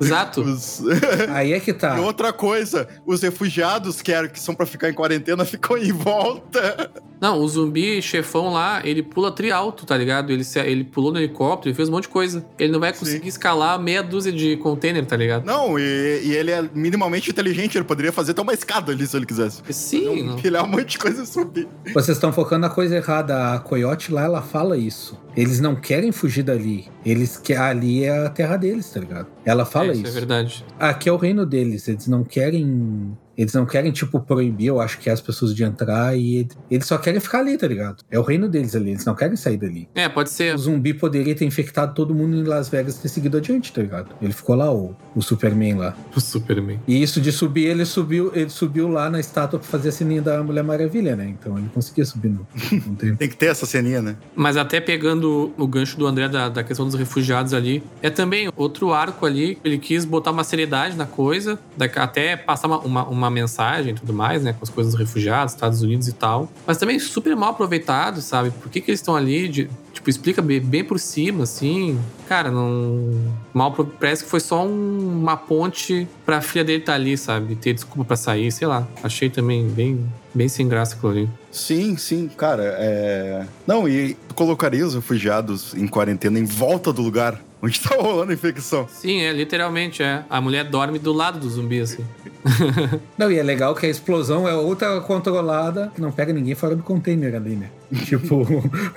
[0.00, 0.42] Exato.
[0.44, 0.82] os-
[1.30, 1.96] Aí é que tá.
[1.96, 5.92] E outra coisa, os refugiados que, eram, que são pra ficar em quarentena ficam em
[5.92, 6.90] volta.
[7.20, 10.30] Não, o zumbi chefão lá, ele pula tri alto, tá ligado?
[10.30, 12.44] Ele, se- ele pulou no helicóptero, ele fez um monte de coisa.
[12.58, 15.44] Ele não vai conseguir escalar meia dúzia de container, tá ligado?
[15.46, 19.16] Não, e, e ele é minimamente inteligente, ele poderia fazer até uma escada ali se
[19.16, 19.62] ele quisesse.
[19.70, 20.44] Sim, não.
[20.44, 21.68] Ele é um monte de coisa e subir.
[21.92, 23.54] Vocês estão focando na coisa errada.
[23.54, 25.18] A Coyote lá, ela fala isso.
[25.36, 26.88] Eles não querem fugir dali.
[27.04, 29.26] Eles que ali é a terra deles, tá ligado?
[29.44, 30.06] Ela fala é, isso.
[30.06, 30.64] é verdade.
[30.78, 31.88] Aqui é o reino deles.
[31.88, 33.16] Eles não querem.
[33.36, 36.98] Eles não querem, tipo, proibir, eu acho que as pessoas de entrar e eles só
[36.98, 38.04] querem ficar ali, tá ligado?
[38.10, 39.88] É o reino deles ali, eles não querem sair dali.
[39.94, 40.54] É, pode ser.
[40.54, 43.82] O zumbi poderia ter infectado todo mundo em Las Vegas e ter seguido adiante, tá
[43.82, 44.14] ligado?
[44.20, 45.96] Ele ficou lá, o, o Superman lá.
[46.14, 46.80] O Superman.
[46.86, 50.22] E isso de subir, ele subiu, ele subiu lá na estátua pra fazer a sininha
[50.22, 51.28] da Mulher Maravilha, né?
[51.28, 52.46] Então ele conseguia subir no,
[52.86, 53.16] no tempo.
[53.16, 54.16] Tem que ter essa ceninha, né?
[54.34, 58.50] Mas até pegando o gancho do André da, da questão dos refugiados ali, é também
[58.56, 59.58] outro arco ali.
[59.64, 61.58] Ele quis botar uma seriedade na coisa,
[61.96, 64.52] até passar uma, uma, uma mensagem e tudo mais, né?
[64.52, 66.48] Com as coisas dos refugiados, Estados Unidos e tal.
[66.66, 68.50] Mas também super mal aproveitado, sabe?
[68.50, 69.48] Por que, que eles estão ali?
[69.48, 71.98] de- tipo, explica bem, bem por cima, assim.
[72.28, 73.14] Cara, não.
[73.52, 77.54] Mal Parece que foi só um- uma ponte pra filha dele estar ali, sabe?
[77.56, 78.86] Ter desculpa pra sair, sei lá.
[79.02, 81.30] Achei também bem, bem sem graça aquilo ali.
[81.50, 83.46] Sim, sim, cara, é...
[83.66, 88.34] Não, e colocaria os refugiados em quarentena em volta do lugar onde tá rolando a
[88.34, 88.86] infecção.
[88.88, 90.24] Sim, é, literalmente, é.
[90.28, 92.04] A mulher dorme do lado do zumbi, assim.
[93.16, 96.76] Não, e é legal que a explosão é outra controlada, que não pega ninguém fora
[96.76, 97.70] do container ali, né?
[98.04, 98.44] Tipo,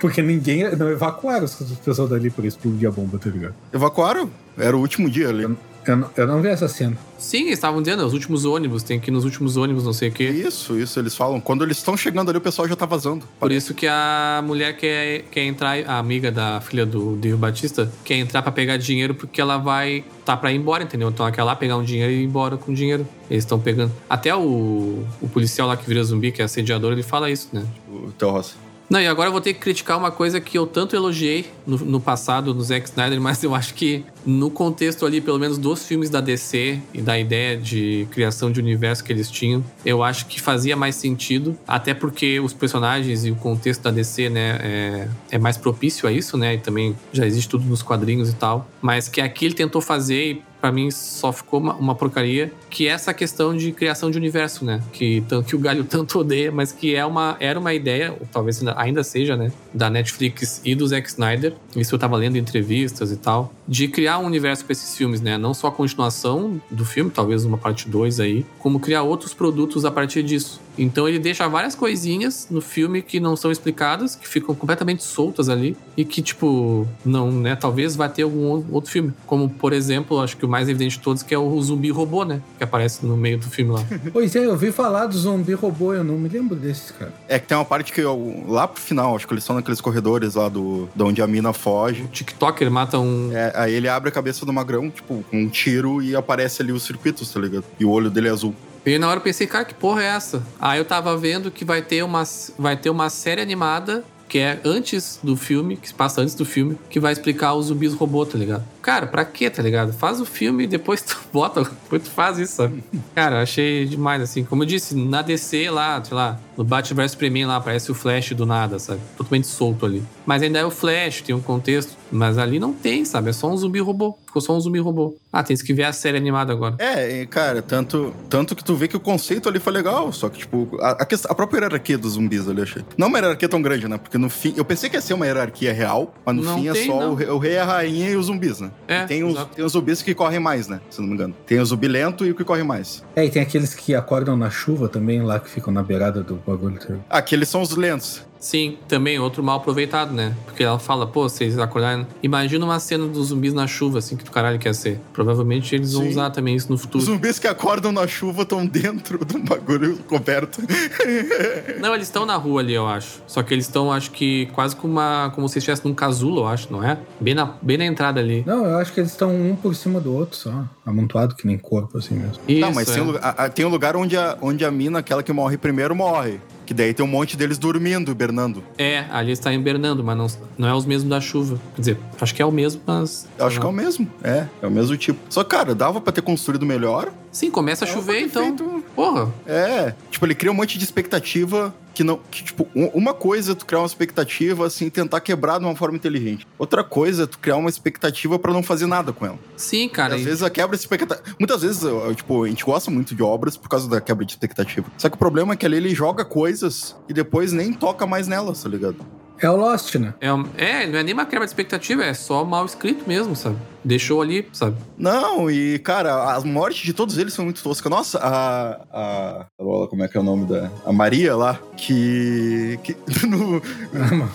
[0.00, 0.74] porque ninguém.
[0.76, 3.54] Não evacuaram as pessoas dali por explodir a bomba, tá ligado?
[3.72, 4.30] Evacuaram?
[4.56, 5.44] Era o último dia ali.
[5.86, 6.98] Eu, não- eu não vi essa cena.
[7.16, 10.10] Sim, eles estavam dizendo, os últimos ônibus, tem que ir nos últimos ônibus, não sei
[10.10, 10.24] o quê.
[10.24, 11.40] Isso, isso, eles falam.
[11.40, 13.24] Quando eles estão chegando ali, o pessoal já tá vazando.
[13.40, 17.90] Por isso que a mulher quer, quer entrar, a amiga da filha do Dave Batista,
[18.04, 21.08] quer entrar pra pegar dinheiro porque ela vai tá pra ir embora, entendeu?
[21.08, 23.06] Então ela quer lá pegar um dinheiro e ir embora com o dinheiro.
[23.30, 23.90] Eles estão pegando.
[24.10, 27.64] Até o, o policial lá que vira zumbi, que é assediador, ele fala isso, né?
[27.90, 28.54] O Theo Rossi.
[28.88, 31.76] Não, e agora eu vou ter que criticar uma coisa que eu tanto elogiei no,
[31.76, 35.86] no passado, no Zack Snyder, mas eu acho que no contexto ali, pelo menos dos
[35.86, 40.26] filmes da DC e da ideia de criação de universo que eles tinham, eu acho
[40.26, 45.08] que fazia mais sentido, até porque os personagens e o contexto da DC, né, é,
[45.32, 48.68] é mais propício a isso, né, e também já existe tudo nos quadrinhos e tal,
[48.80, 52.90] mas que aqui ele tentou fazer Pra mim só ficou uma, uma porcaria, que é
[52.90, 54.82] essa questão de criação de universo, né?
[54.92, 58.60] Que, que o Galho tanto odeia, mas que é uma, era uma ideia, ou talvez
[58.76, 59.52] ainda, seja, né?
[59.72, 61.54] Da Netflix e do Zack Snyder.
[61.76, 63.52] Isso eu tava lendo em entrevistas e tal.
[63.66, 65.38] De criar um universo pra esses filmes, né?
[65.38, 69.84] Não só a continuação do filme, talvez uma parte 2 aí, como criar outros produtos
[69.84, 70.60] a partir disso.
[70.78, 75.48] Então ele deixa várias coisinhas no filme que não são explicadas, que ficam completamente soltas
[75.48, 77.56] ali e que, tipo, não, né?
[77.56, 79.12] Talvez vai ter algum ou- outro filme.
[79.26, 82.24] Como, por exemplo, acho que o mais evidente de todos, que é o zumbi robô,
[82.24, 82.40] né?
[82.56, 83.84] Que aparece no meio do filme lá.
[84.12, 87.12] Pois é, eu ouvi falar do zumbi robô, eu não me lembro desse, cara.
[87.28, 89.80] É que tem uma parte que eu, lá pro final, acho que eles estão naqueles
[89.80, 92.02] corredores lá do, de onde a mina foge.
[92.02, 93.30] O TikToker mata um.
[93.32, 96.72] É, aí ele abre a cabeça do magrão, tipo, com um tiro e aparece ali
[96.72, 97.64] os circuitos, tá ligado?
[97.78, 98.54] E o olho dele é azul.
[98.88, 100.42] E na hora eu pensei, cara, que porra é essa?
[100.60, 102.22] Aí eu tava vendo que vai ter uma,
[102.58, 106.44] vai ter uma série animada que é antes do filme, que se passa antes do
[106.44, 108.62] filme, que vai explicar os zumbis robô, tá ligado?
[108.88, 109.92] Cara, pra quê, tá ligado?
[109.92, 112.82] Faz o filme e depois tu bota, depois tu faz isso, sabe?
[113.14, 114.44] Cara, eu achei demais, assim.
[114.44, 117.94] Como eu disse, na DC lá, sei lá, no Batman vs Superman lá, aparece o
[117.94, 119.02] Flash do nada, sabe?
[119.18, 120.02] Totalmente solto ali.
[120.24, 121.98] Mas ainda é o Flash, tem um contexto.
[122.10, 123.28] Mas ali não tem, sabe?
[123.28, 124.16] É só um zumbi robô.
[124.24, 125.14] Ficou só um zumbi robô.
[125.30, 126.74] Ah, tem que ver a série animada agora.
[126.78, 130.38] É, cara, tanto, tanto que tu vê que o conceito ali foi legal, só que,
[130.38, 132.82] tipo, a, a, a própria hierarquia dos zumbis ali, eu achei.
[132.96, 133.98] Não uma hierarquia tão grande, né?
[133.98, 136.68] Porque no fim, eu pensei que ia ser uma hierarquia real, mas no Não fim
[136.68, 137.12] é tem, só não.
[137.12, 138.70] o, o rei, a rainha e os zumbis, né?
[138.86, 140.80] É, E tem, os, tem os zumbis que correm mais, né?
[140.88, 141.34] Se não me engano.
[141.46, 143.04] Tem o zumbi lento e o que corre mais.
[143.16, 146.36] É, e tem aqueles que acordam na chuva também, lá que ficam na beirada do
[146.46, 146.78] bagulho.
[146.78, 146.94] tá?
[147.10, 148.26] Aqueles são os lentos.
[148.40, 150.34] Sim, também outro mal aproveitado, né?
[150.44, 152.06] Porque ela fala, pô, vocês acordaram.
[152.22, 155.00] Imagina uma cena dos zumbis na chuva, assim, que do caralho quer ser.
[155.12, 156.10] Provavelmente eles vão Sim.
[156.10, 157.04] usar também isso no Os futuro.
[157.04, 160.62] zumbis que acordam na chuva estão dentro de um bagulho coberto.
[161.80, 163.22] Não, eles estão na rua ali, eu acho.
[163.26, 165.30] Só que eles estão, acho que, quase como uma.
[165.34, 166.98] Como se estivessem num casulo, eu acho, não é?
[167.20, 168.42] Bem na, bem na entrada ali.
[168.46, 170.64] Não, eu acho que eles estão um por cima do outro só.
[170.86, 172.36] Amontoado que nem corpo, assim mesmo.
[172.46, 172.94] Isso, não, mas é.
[172.94, 175.32] tem, um lugar, a- a- tem um lugar onde a, onde a mina, aquela que
[175.32, 176.40] morre primeiro, morre.
[176.68, 178.62] Que daí tem um monte deles dormindo, hibernando.
[178.76, 180.26] É, ali está hibernando, mas não,
[180.58, 181.58] não é os mesmos da chuva.
[181.74, 183.26] Quer dizer, acho que é o mesmo, mas.
[183.38, 184.06] Eu acho que é o mesmo.
[184.22, 185.18] É, é o mesmo tipo.
[185.30, 187.10] Só, cara, dava pra ter construído melhor.
[187.32, 188.42] Sim, começa a chover, então.
[188.54, 189.32] feito- Porra.
[189.46, 192.18] É, tipo, ele cria um monte de expectativa que não.
[192.32, 195.76] Que, tipo, um- uma coisa é tu criar uma expectativa assim, tentar quebrar de uma
[195.76, 196.44] forma inteligente.
[196.58, 199.38] Outra coisa é tu criar uma expectativa pra não fazer nada com ela.
[199.56, 200.16] Sim, cara.
[200.16, 201.22] Às e- vezes a quebra de expectativa.
[201.38, 201.80] Muitas vezes,
[202.16, 204.88] tipo, a gente gosta muito de obras por causa da quebra de expectativa.
[204.98, 208.26] Só que o problema é que ali ele joga coisas e depois nem toca mais
[208.26, 208.96] nelas, tá ligado?
[209.40, 210.14] É o Lost, né?
[210.20, 213.36] É, um- é, não é nem uma quebra de expectativa, é só mal escrito mesmo,
[213.36, 213.56] sabe?
[213.84, 214.76] Deixou ali, sabe?
[214.98, 217.88] Não, e, cara, as mortes de todos eles são muito toscas.
[217.90, 218.80] Nossa, a.
[218.92, 219.40] A.
[219.42, 220.70] a- Como é que é o nome da.
[220.84, 222.78] A Maria lá, que.
[222.82, 222.96] que
[223.26, 223.62] no-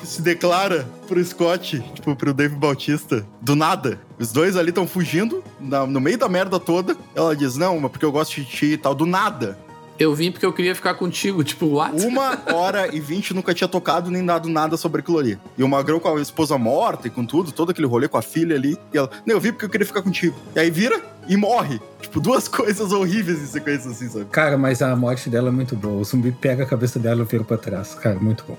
[0.03, 3.99] se declara pro Scott, tipo, pro Dave Bautista, do nada.
[4.17, 6.95] Os dois ali estão fugindo, na- no meio da merda toda.
[7.13, 9.57] Ela diz: Não, mas porque eu gosto de ti e tal, do nada.
[10.03, 12.05] Eu vim porque eu queria ficar contigo, tipo, what?
[12.05, 15.39] Uma hora e vinte nunca tinha tocado nem dado nada sobre aquilo ali.
[15.57, 18.21] E o Magrão com a esposa morta e com tudo, todo aquele rolê com a
[18.21, 18.77] filha ali.
[18.93, 20.35] E ela, não, eu vi porque eu queria ficar contigo.
[20.53, 21.79] E aí vira e morre.
[22.01, 24.25] Tipo, duas coisas horríveis em sequência assim, sabe?
[24.25, 26.01] Cara, mas a morte dela é muito boa.
[26.01, 27.95] O zumbi pega a cabeça dela e vira pra trás.
[27.95, 28.57] Cara, muito bom.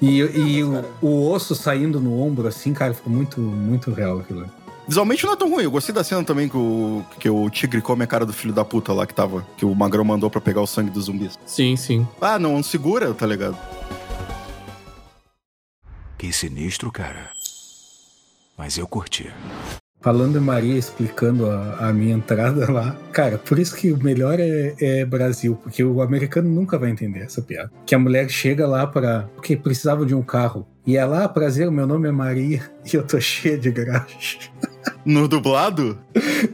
[0.00, 4.42] E, e o, o osso saindo no ombro, assim, cara, ficou muito, muito real aquilo.
[4.42, 4.50] ali.
[4.88, 5.64] Visualmente não é tão ruim.
[5.64, 8.54] Eu gostei da cena também que o, que o tigre come a cara do filho
[8.54, 9.46] da puta lá que tava.
[9.58, 11.38] Que o Magrão mandou pra pegar o sangue dos zumbis.
[11.44, 12.08] Sim, sim.
[12.18, 13.58] Ah, não, segura, tá ligado?
[16.16, 17.30] Que sinistro, cara.
[18.56, 19.30] Mas eu curti.
[20.08, 24.40] Falando em Maria explicando a, a minha entrada lá, cara, por isso que o melhor
[24.40, 27.70] é, é Brasil, porque o americano nunca vai entender essa piada.
[27.84, 30.66] Que a mulher chega lá para porque precisava de um carro.
[30.86, 34.38] E ela, ah, prazer, meu nome é Maria e eu tô cheia de graxa.
[35.04, 35.98] No dublado?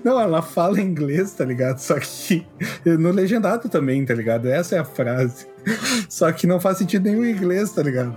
[0.05, 1.79] Não, ela fala inglês, tá ligado?
[1.79, 2.45] Só que
[2.85, 4.49] no legendado também, tá ligado?
[4.49, 5.47] Essa é a frase.
[6.09, 8.15] Só que não faz sentido nenhum em inglês, tá ligado?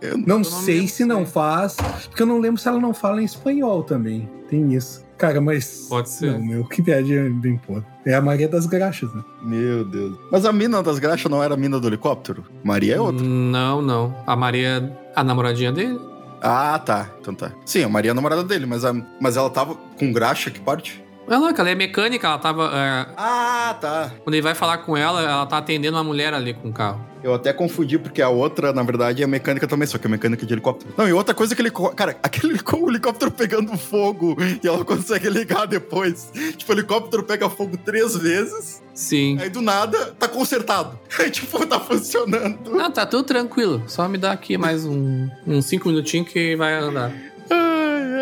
[0.00, 1.76] Eu- Não não sei se não faz,
[2.08, 4.28] porque eu não lembro se ela não fala em espanhol também.
[4.48, 5.04] Tem isso.
[5.18, 5.86] Cara, mas.
[5.88, 6.32] Pode ser.
[6.32, 7.84] Não, meu, que piadinha bem podre.
[8.04, 9.24] É a Maria das Graxas, né?
[9.42, 10.16] Meu Deus.
[10.30, 12.44] Mas a mina das graxas não era a mina do helicóptero?
[12.62, 13.24] Maria é outra.
[13.24, 14.14] Não, não.
[14.26, 15.98] A Maria, a namoradinha dele?
[16.42, 17.08] Ah, tá.
[17.18, 17.50] Então tá.
[17.64, 20.60] Sim, a Maria é a namorada dele, mas, a, mas ela tava com graxa, que
[20.60, 21.02] parte?
[21.28, 22.70] Ela, que ela é mecânica, ela tava.
[22.72, 24.12] é, Ah, tá.
[24.22, 27.00] quando ele vai falar com ela, ela tá atendendo uma mulher ali com o carro.
[27.26, 30.46] Eu até confundi, porque a outra, na verdade, é mecânica também, só que é mecânica
[30.46, 30.94] de helicóptero.
[30.96, 31.72] Não, e outra coisa que ele.
[31.96, 36.30] Cara, aquele o helicóptero pegando fogo e ela consegue ligar depois.
[36.56, 39.38] Tipo, o helicóptero pega fogo três vezes, Sim.
[39.40, 40.96] aí do nada tá consertado.
[41.18, 42.70] Aí, tipo, tá funcionando.
[42.70, 43.82] Não, tá tudo tranquilo.
[43.88, 47.12] Só me dá aqui mais um, uns cinco minutinhos que vai andar.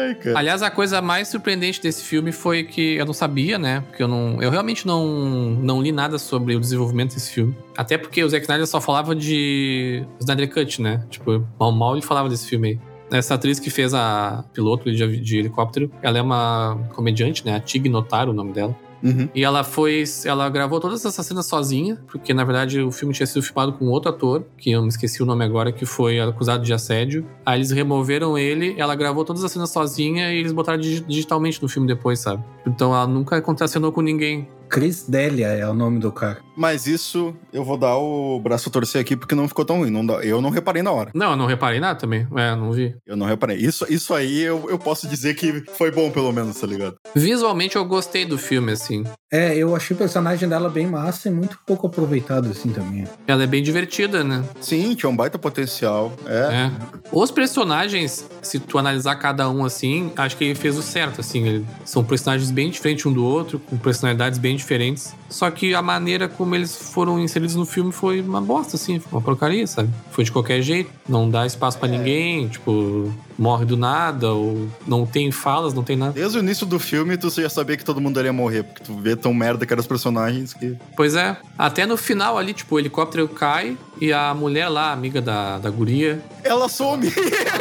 [0.04, 0.38] Ai, cara.
[0.38, 3.82] Aliás, a coisa mais surpreendente desse filme foi que eu não sabia, né?
[3.88, 4.42] Porque eu não.
[4.42, 7.56] Eu realmente não, não li nada sobre o desenvolvimento desse filme.
[7.76, 11.04] Até porque o Zack Snyder só falava de Snyder Cut, né?
[11.08, 12.78] Tipo, mal mal ele falava desse filme aí.
[13.10, 17.56] Essa atriz que fez a piloto de, de helicóptero, ela é uma comediante, né?
[17.56, 18.76] A Tig Notaro, o nome dela.
[19.04, 19.28] Uhum.
[19.34, 20.02] E ela foi.
[20.24, 23.84] Ela gravou todas essas cenas sozinha, porque na verdade o filme tinha sido filmado com
[23.86, 27.26] outro ator, que eu me esqueci o nome agora, que foi acusado de assédio.
[27.44, 31.62] Aí eles removeram ele, ela gravou todas as cenas sozinha e eles botaram digi- digitalmente
[31.62, 32.42] no filme depois, sabe?
[32.66, 34.48] Então ela nunca contracenou com ninguém.
[34.68, 36.38] Chris Delia é o nome do cara.
[36.56, 39.90] Mas isso eu vou dar o braço a torcer aqui porque não ficou tão ruim.
[39.90, 41.10] Não dá- eu não reparei na hora.
[41.14, 42.26] Não, eu não reparei nada também.
[42.36, 42.94] É, não vi.
[43.06, 43.56] Eu não reparei.
[43.56, 46.96] Isso, isso aí eu, eu posso dizer que foi bom, pelo menos, tá ligado?
[47.14, 49.04] Visualmente eu gostei do filme, assim.
[49.32, 53.04] É, eu achei o personagem dela bem massa e muito pouco aproveitado, assim, também.
[53.26, 54.44] Ela é bem divertida, né?
[54.60, 56.12] Sim, tinha um baita potencial.
[56.26, 56.66] É.
[56.66, 56.70] É.
[57.10, 61.46] Os personagens, se tu analisar cada um assim, acho que ele fez o certo, assim.
[61.46, 65.14] Ele- são personagens bem diferentes um do outro, com personalidades bem diferentes.
[65.28, 69.00] Só que a maneira como eles foram inseridos no filme foi uma bosta, assim.
[69.10, 69.90] Uma porcaria, sabe?
[70.10, 70.90] Foi de qualquer jeito.
[71.08, 75.96] Não dá espaço pra ninguém, tipo, morre do nada, ou não tem falas, não tem
[75.96, 76.12] nada.
[76.12, 78.94] Desde o início do filme, tu já sabia que todo mundo ia morrer, porque tu
[78.96, 80.76] vê tão merda que eram os personagens que.
[80.96, 81.36] Pois é.
[81.58, 85.70] Até no final ali, tipo, o helicóptero cai e a mulher lá, amiga da, da
[85.70, 87.06] guria, Ela some!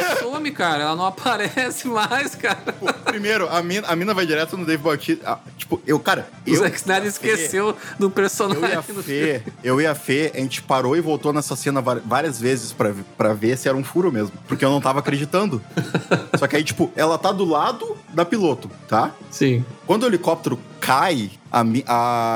[0.04, 0.84] ela some, cara.
[0.84, 2.72] Ela não aparece mais, cara.
[2.78, 5.32] Pô, Primeiro, a mina, a mina vai direto no Dave Bautista.
[5.32, 6.28] Ah, tipo, eu, cara.
[6.46, 8.62] O eu, Zack Snyder esqueceu do personagem.
[8.64, 8.82] Eu e a.
[8.82, 12.92] Fê, eu e a Fê, a gente parou e voltou nessa cena várias vezes pra,
[13.16, 14.32] pra ver se era um furo mesmo.
[14.46, 15.62] Porque eu não tava acreditando.
[16.38, 19.12] Só que aí, tipo, ela tá do lado da piloto, tá?
[19.30, 19.64] Sim.
[19.86, 21.64] Quando o helicóptero cai, a,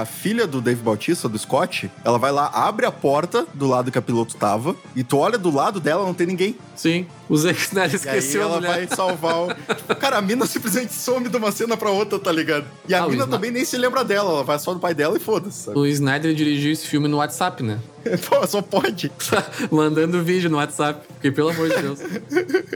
[0.00, 3.90] a filha do Dave Bautista, do Scott, ela vai lá, abre a porta do lado
[3.92, 6.56] que a piloto tava, e tu olha do lado dela, não tem ninguém.
[6.74, 7.06] Sim.
[7.28, 9.48] O Zack Snyder E aí esqueceu ela vai salvar o.
[9.74, 12.64] Tipo, cara, a mina simplesmente some de uma cena pra outra, tá ligado?
[12.88, 15.16] E a Ah, mina também nem se lembra dela, ela vai só do pai dela
[15.16, 15.68] e foda-se.
[15.70, 17.78] O Snyder dirigiu esse filme no WhatsApp, né?
[18.28, 19.10] Pô, só pode.
[19.70, 21.98] Mandando vídeo no WhatsApp, porque pelo amor de Deus.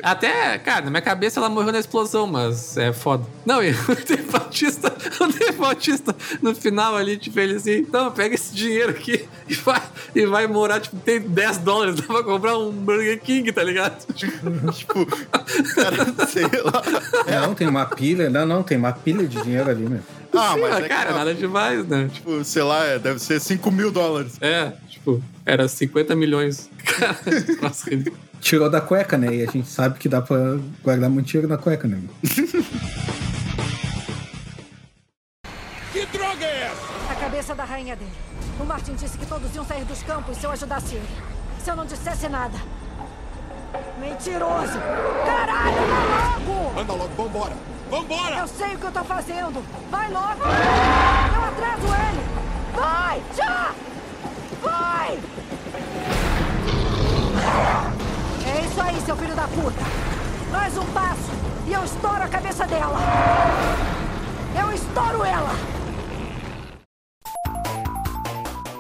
[0.03, 3.25] Até, cara, na minha cabeça ela morreu na explosão, mas é foda.
[3.45, 8.11] Não, e o Dave Bautista, o Dave Bautista no final ali, tipo, ele assim, então
[8.11, 9.83] pega esse dinheiro aqui e vai,
[10.15, 14.03] e vai morar, tipo, tem 10 dólares, dá pra comprar um Burger King, tá ligado?
[14.73, 15.07] tipo,
[15.75, 16.83] cara, sei lá.
[17.41, 18.31] Não, tem uma pilha.
[18.31, 20.01] Não, não, tem uma pilha de dinheiro ali, meu.
[20.35, 22.09] Ah, Sim, mas é cara, que, nada demais, né?
[22.13, 24.39] tipo, sei lá, é, deve ser 5 mil dólares.
[24.41, 26.71] É, tipo, era 50 milhões.
[26.85, 27.19] Cara,
[27.61, 27.91] nossa.
[28.41, 29.35] Tirou da cueca, né?
[29.35, 32.01] E a gente sabe que dá pra guardar muito dinheiro na cueca, né?
[32.03, 32.31] meu?
[37.11, 38.11] A cabeça da rainha dele.
[38.61, 41.09] O Martin disse que todos iam sair dos campos se eu ajudasse ele.
[41.63, 42.59] Se eu não dissesse nada.
[43.99, 44.79] Mentiroso!
[45.25, 46.81] Caralho, vai logo!
[46.81, 47.55] Anda logo, vambora!
[47.93, 48.37] Vambora!
[48.37, 49.63] Eu sei o que eu tô fazendo!
[49.91, 50.41] Vai logo!
[51.37, 52.25] Eu atraso ele!
[52.75, 53.23] Vai!
[53.37, 53.71] Já!
[54.63, 55.19] Vai!
[58.47, 59.85] É isso aí, seu filho da puta!
[60.51, 61.31] Mais um passo
[61.67, 62.99] e eu estouro a cabeça dela!
[64.59, 65.82] Eu estouro ela!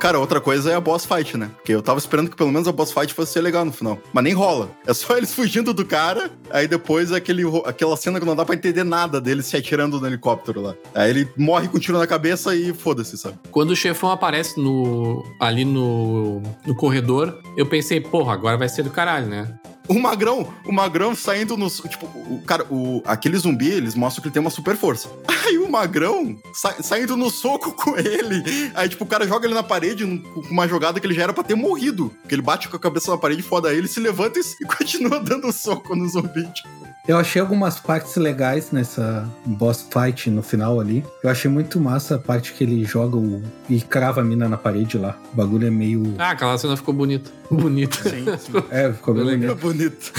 [0.02, 1.48] Cara, outra coisa é a boss fight, né?
[1.54, 4.00] Porque eu tava esperando que pelo menos a boss fight fosse ser legal no final.
[4.12, 4.68] Mas nem rola.
[4.84, 8.44] É só eles fugindo do cara, aí depois é aquele, aquela cena que não dá
[8.44, 10.74] pra entender nada dele se atirando no helicóptero lá.
[10.92, 13.36] Aí ele morre com um tiro na cabeça e foda-se, sabe?
[13.52, 18.82] Quando o chefão aparece no, ali no, no corredor, eu pensei, porra, agora vai ser
[18.82, 19.54] do caralho, né?
[19.88, 21.68] O Magrão, o Magrão saindo no.
[21.68, 25.08] Tipo, o cara, o, aquele zumbi, eles mostram que ele tem uma super força.
[25.46, 28.70] Aí o Magrão sa- saindo no soco com ele.
[28.74, 31.32] Aí, tipo, o cara joga ele na parede com uma jogada que ele já era
[31.32, 32.10] pra ter morrido.
[32.22, 35.18] Porque ele bate com a cabeça na parede, foda ele, se levanta e, e continua
[35.18, 36.44] dando soco no zumbi.
[36.52, 36.91] Tipo.
[37.06, 41.04] Eu achei algumas partes legais nessa boss fight no final ali.
[41.22, 44.56] Eu achei muito massa a parte que ele joga o, e crava a mina na
[44.56, 45.18] parede lá.
[45.32, 46.14] O bagulho é meio.
[46.16, 47.28] Ah, aquela cena ficou bonita.
[47.52, 48.08] Bonita.
[48.08, 48.24] Sim,
[48.70, 49.54] É, ficou bem Legal.
[49.56, 50.10] bonito.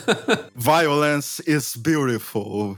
[0.56, 2.76] Violence is beautiful.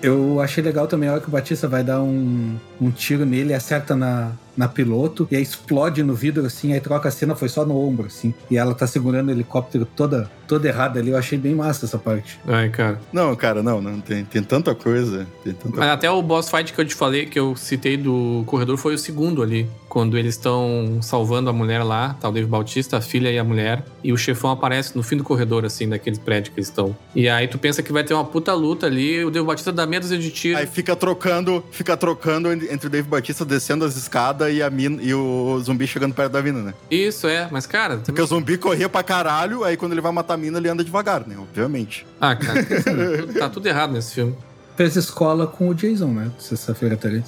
[0.00, 3.52] Eu achei legal também a hora que o Batista vai dar um, um tiro nele,
[3.52, 7.48] acerta na, na piloto, e aí explode no vidro assim, aí troca a cena, foi
[7.48, 8.34] só no ombro, assim.
[8.50, 11.10] E ela tá segurando o helicóptero toda, toda errada ali.
[11.10, 12.38] Eu achei bem massa essa parte.
[12.46, 13.00] Ai, cara.
[13.12, 14.00] Não, cara, não, não.
[14.00, 15.26] Tem, tem tanta coisa.
[15.42, 18.42] Tem tanta Mas até o boss fight que eu te falei, que eu citei do
[18.46, 19.68] corredor, foi o segundo ali.
[19.92, 23.44] Quando eles estão salvando a mulher lá, tá o Dave Bautista, a filha e a
[23.44, 23.84] mulher.
[24.02, 26.96] E o chefão aparece no fim do corredor, assim, daquele prédio que eles estão.
[27.14, 29.84] E aí tu pensa que vai ter uma puta luta ali, o Dave Bautista dá
[29.86, 30.56] dúzia de tiro.
[30.56, 34.70] Aí fica trocando, fica trocando en- entre o Dave Batista descendo as escadas e, a
[34.70, 36.74] mina, e o zumbi chegando perto da mina, né?
[36.90, 37.46] Isso, é.
[37.50, 37.98] Mas, cara...
[37.98, 40.82] Porque o zumbi corria pra caralho, aí quando ele vai matar a mina, ele anda
[40.82, 41.36] devagar, né?
[41.38, 42.06] Obviamente.
[42.18, 42.64] Ah, cara,
[43.38, 44.34] tá tudo errado nesse filme.
[44.76, 46.30] Fez escola com o Jason, né?
[46.38, 47.24] Sexta-feira 13.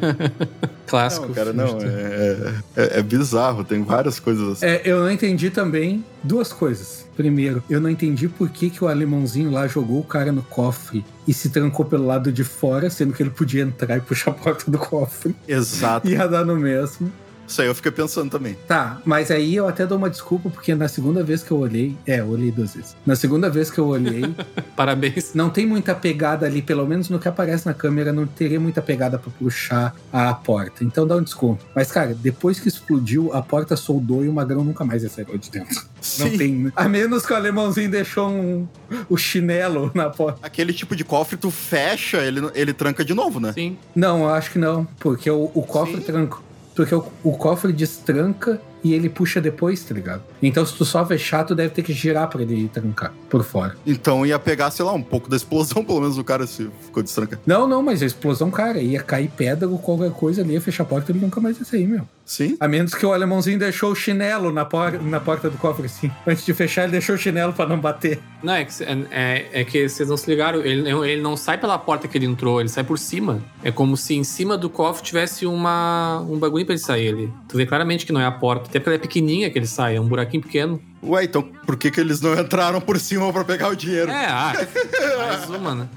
[0.86, 1.26] Clássico.
[1.26, 1.78] Não, cara, não.
[1.80, 4.66] É, é, é bizarro, tem várias coisas assim.
[4.66, 7.06] É, eu não entendi também duas coisas.
[7.16, 11.04] Primeiro, eu não entendi por que, que o alemãozinho lá jogou o cara no cofre
[11.26, 14.34] e se trancou pelo lado de fora, sendo que ele podia entrar e puxar a
[14.34, 15.34] porta do cofre.
[15.46, 16.08] Exato.
[16.08, 17.12] Ia dar no mesmo.
[17.50, 18.56] Isso aí eu fiquei pensando também.
[18.68, 21.96] Tá, mas aí eu até dou uma desculpa, porque na segunda vez que eu olhei.
[22.06, 22.96] É, eu olhei duas vezes.
[23.04, 24.22] Na segunda vez que eu olhei,
[24.76, 25.34] Parabéns.
[25.34, 28.80] não tem muita pegada ali, pelo menos no que aparece na câmera, não teria muita
[28.80, 30.84] pegada pra puxar a porta.
[30.84, 31.66] Então dá um desconto.
[31.74, 35.26] Mas, cara, depois que explodiu, a porta soldou e o magrão nunca mais ia sair
[35.28, 35.74] lá de dentro.
[36.20, 36.38] Não Sim.
[36.38, 36.72] tem.
[36.76, 38.68] A menos que o alemãozinho deixou um,
[39.08, 40.38] o chinelo na porta.
[40.40, 43.52] Aquele tipo de cofre, tu fecha, ele, ele tranca de novo, né?
[43.52, 43.76] Sim.
[43.92, 44.84] Não, eu acho que não.
[45.00, 46.02] Porque o, o cofre Sim.
[46.02, 46.49] tranca.
[46.74, 50.22] Porque o, o cofre destranca e ele puxa depois, tá ligado?
[50.42, 53.76] Então, se tu só fechar, tu deve ter que girar pra ele trancar por fora.
[53.86, 57.02] Então ia pegar, sei lá, um pouco da explosão, pelo menos o cara se ficou
[57.02, 57.42] destrancado.
[57.46, 60.84] Não, não, mas a explosão, cara, ia cair pedra ou qualquer coisa ali, ia fechar
[60.84, 62.06] a porta, ele nunca mais ia sair, meu.
[62.30, 62.56] Sim.
[62.60, 66.08] A menos que o alemãozinho deixou o chinelo na, por na porta do cofre, assim.
[66.24, 68.20] Antes de fechar, ele deixou o chinelo pra não bater.
[68.40, 68.72] Não, é que,
[69.10, 70.60] é, é- que vocês não se ligaram.
[70.60, 73.42] Ele, não- ele não sai pela porta que ele entrou, ele sai por cima.
[73.64, 77.32] É como se em cima do cofre tivesse uma, um bagulho pra ele sair ali.
[77.48, 78.68] Tu vê claramente que não é a porta.
[78.68, 80.80] Até porque ela é pequenininha que ele sai, é um buraquinho pequeno.
[81.02, 84.08] Ué, então por que, que eles não entraram por cima pra pegar o dinheiro?
[84.08, 84.52] É, ah,
[85.18, 85.88] mais uma, né?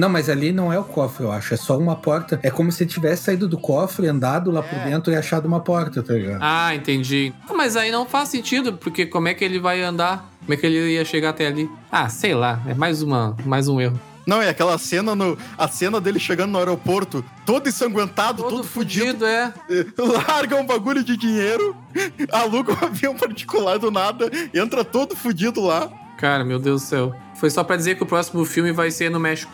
[0.00, 1.52] Não, mas ali não é o cofre, eu acho.
[1.52, 2.40] É só uma porta.
[2.42, 6.02] É como se tivesse saído do cofre, andado lá por dentro e achado uma porta,
[6.02, 6.38] tá ligado?
[6.40, 7.34] Ah, entendi.
[7.46, 10.26] Ah, mas aí não faz sentido, porque como é que ele vai andar?
[10.40, 11.70] Como é que ele ia chegar até ali?
[11.92, 14.00] Ah, sei lá, é mais, uma, mais um erro.
[14.26, 15.36] Não, é aquela cena no.
[15.58, 19.26] A cena dele chegando no aeroporto, todo ensanguentado, todo, fudido.
[19.26, 19.52] é.
[20.26, 21.76] Larga um bagulho de dinheiro,
[22.32, 25.90] aluga um avião particular do nada, entra todo fudido lá.
[26.16, 27.14] Cara, meu Deus do céu.
[27.34, 29.50] Foi só pra dizer que o próximo filme vai ser no México.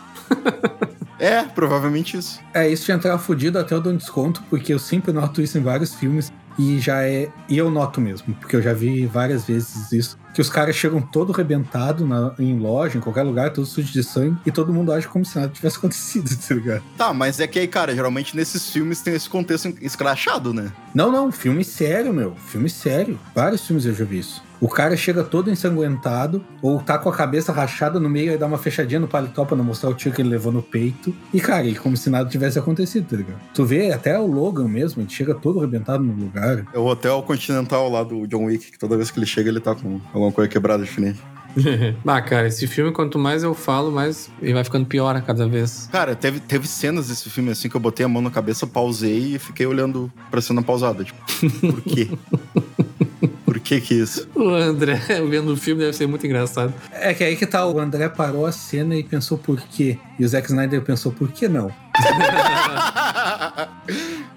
[1.19, 2.39] É, provavelmente isso.
[2.53, 5.57] É, isso de entrar fudido até eu dou um desconto, porque eu sempre noto isso
[5.57, 6.31] em vários filmes.
[6.59, 7.29] e já é.
[7.47, 10.17] E eu noto mesmo, porque eu já vi várias vezes isso.
[10.33, 14.03] Que os caras chegam todo arrebentado na, em loja, em qualquer lugar, todo sujo de
[14.03, 16.83] sangue, e todo mundo age como se nada tivesse acontecido, tá ligado?
[16.95, 20.71] Tá, mas é que aí, cara, geralmente nesses filmes tem esse contexto escrachado, né?
[20.93, 22.35] Não, não, filme sério, meu.
[22.35, 23.19] Filme sério.
[23.33, 24.43] Vários filmes eu já vi isso.
[24.59, 28.45] O cara chega todo ensanguentado, ou tá com a cabeça rachada no meio e dá
[28.45, 31.13] uma fechadinha no paletó pra não mostrar o tiro que ele levou no peito.
[31.33, 33.39] E, cara, ele como se nada tivesse acontecido, tá ligado?
[33.53, 36.65] Tu vê até o Logan mesmo, ele chega todo arrebentado no lugar.
[36.73, 39.59] É o hotel continental lá do John Wick, que toda vez que ele chega ele
[39.59, 41.19] tá com alguma coisa quebrada diferente.
[42.05, 45.47] ah, cara, esse filme, quanto mais eu falo, mais ele vai ficando pior a cada
[45.47, 45.89] vez.
[45.91, 49.35] Cara, teve, teve cenas desse filme assim que eu botei a mão na cabeça, pausei
[49.35, 51.03] e fiquei olhando pra cena pausada.
[51.03, 51.19] Tipo,
[51.61, 52.09] por quê?
[53.67, 54.29] Que que isso?
[54.33, 54.95] O André
[55.29, 56.73] vendo o filme deve ser muito engraçado.
[56.89, 59.99] É que aí que tá, o André parou a cena e pensou por quê.
[60.17, 61.69] E o Zack Snyder pensou por que não.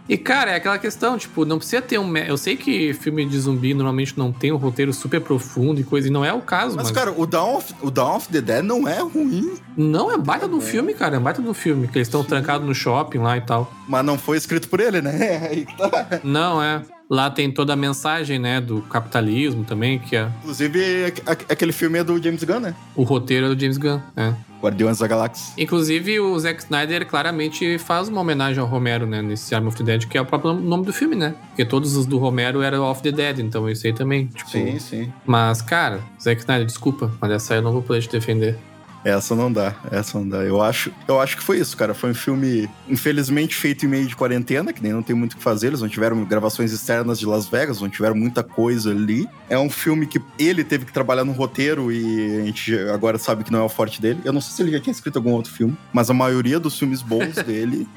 [0.09, 2.16] E, cara, é aquela questão, tipo, não precisa ter um.
[2.16, 6.09] Eu sei que filme de zumbi normalmente não tem um roteiro super profundo e coisa,
[6.09, 6.74] e não é o caso.
[6.74, 6.91] Mas, mas...
[6.91, 9.55] cara, o Dawn, of, o Dawn of the Dead não é ruim.
[9.76, 11.14] Não, é baita do filme, cara.
[11.14, 11.87] É baita do filme.
[11.87, 13.72] Que eles estão trancados no shopping lá e tal.
[13.87, 15.16] Mas não foi escrito por ele, né?
[15.20, 16.20] É aí tá.
[16.24, 16.83] Não, é.
[17.11, 20.31] Lá tem toda a mensagem, né, do capitalismo também, que é...
[20.39, 21.13] Inclusive,
[21.49, 22.75] aquele filme é do James Gunn, né?
[22.95, 24.33] O roteiro é do James Gunn, é.
[24.63, 25.55] Guardiões da Galáxia.
[25.59, 29.23] Inclusive, o Zack Snyder claramente faz uma homenagem ao Romero, né?
[29.23, 31.35] Nesse Arm of the Dead, que é o próprio nome do filme, né?
[31.49, 34.27] Porque todos os do Romero eram Off the Dead, então isso aí também.
[34.27, 34.51] Tipo...
[34.51, 35.13] Sim, sim.
[35.27, 38.57] Mas, cara, Zack Snyder, desculpa, mas essa aí eu não vou poder te defender.
[39.05, 40.39] Essa não dá, essa não dá.
[40.39, 41.95] Eu acho, eu acho que foi isso, cara.
[41.95, 45.37] Foi um filme, infelizmente, feito em meio de quarentena, que nem não tem muito o
[45.37, 45.69] que fazer.
[45.69, 49.29] Eles não tiveram gravações externas de Las Vegas, não tiveram muita coisa ali.
[49.49, 53.45] É um filme que ele teve que trabalhar no roteiro e a gente agora sabe
[53.45, 54.21] que não é o forte dele.
[54.25, 56.79] Eu não sei se ele já tinha escrito algum outro filme, mas a maioria dos
[56.79, 57.89] filmes bons dele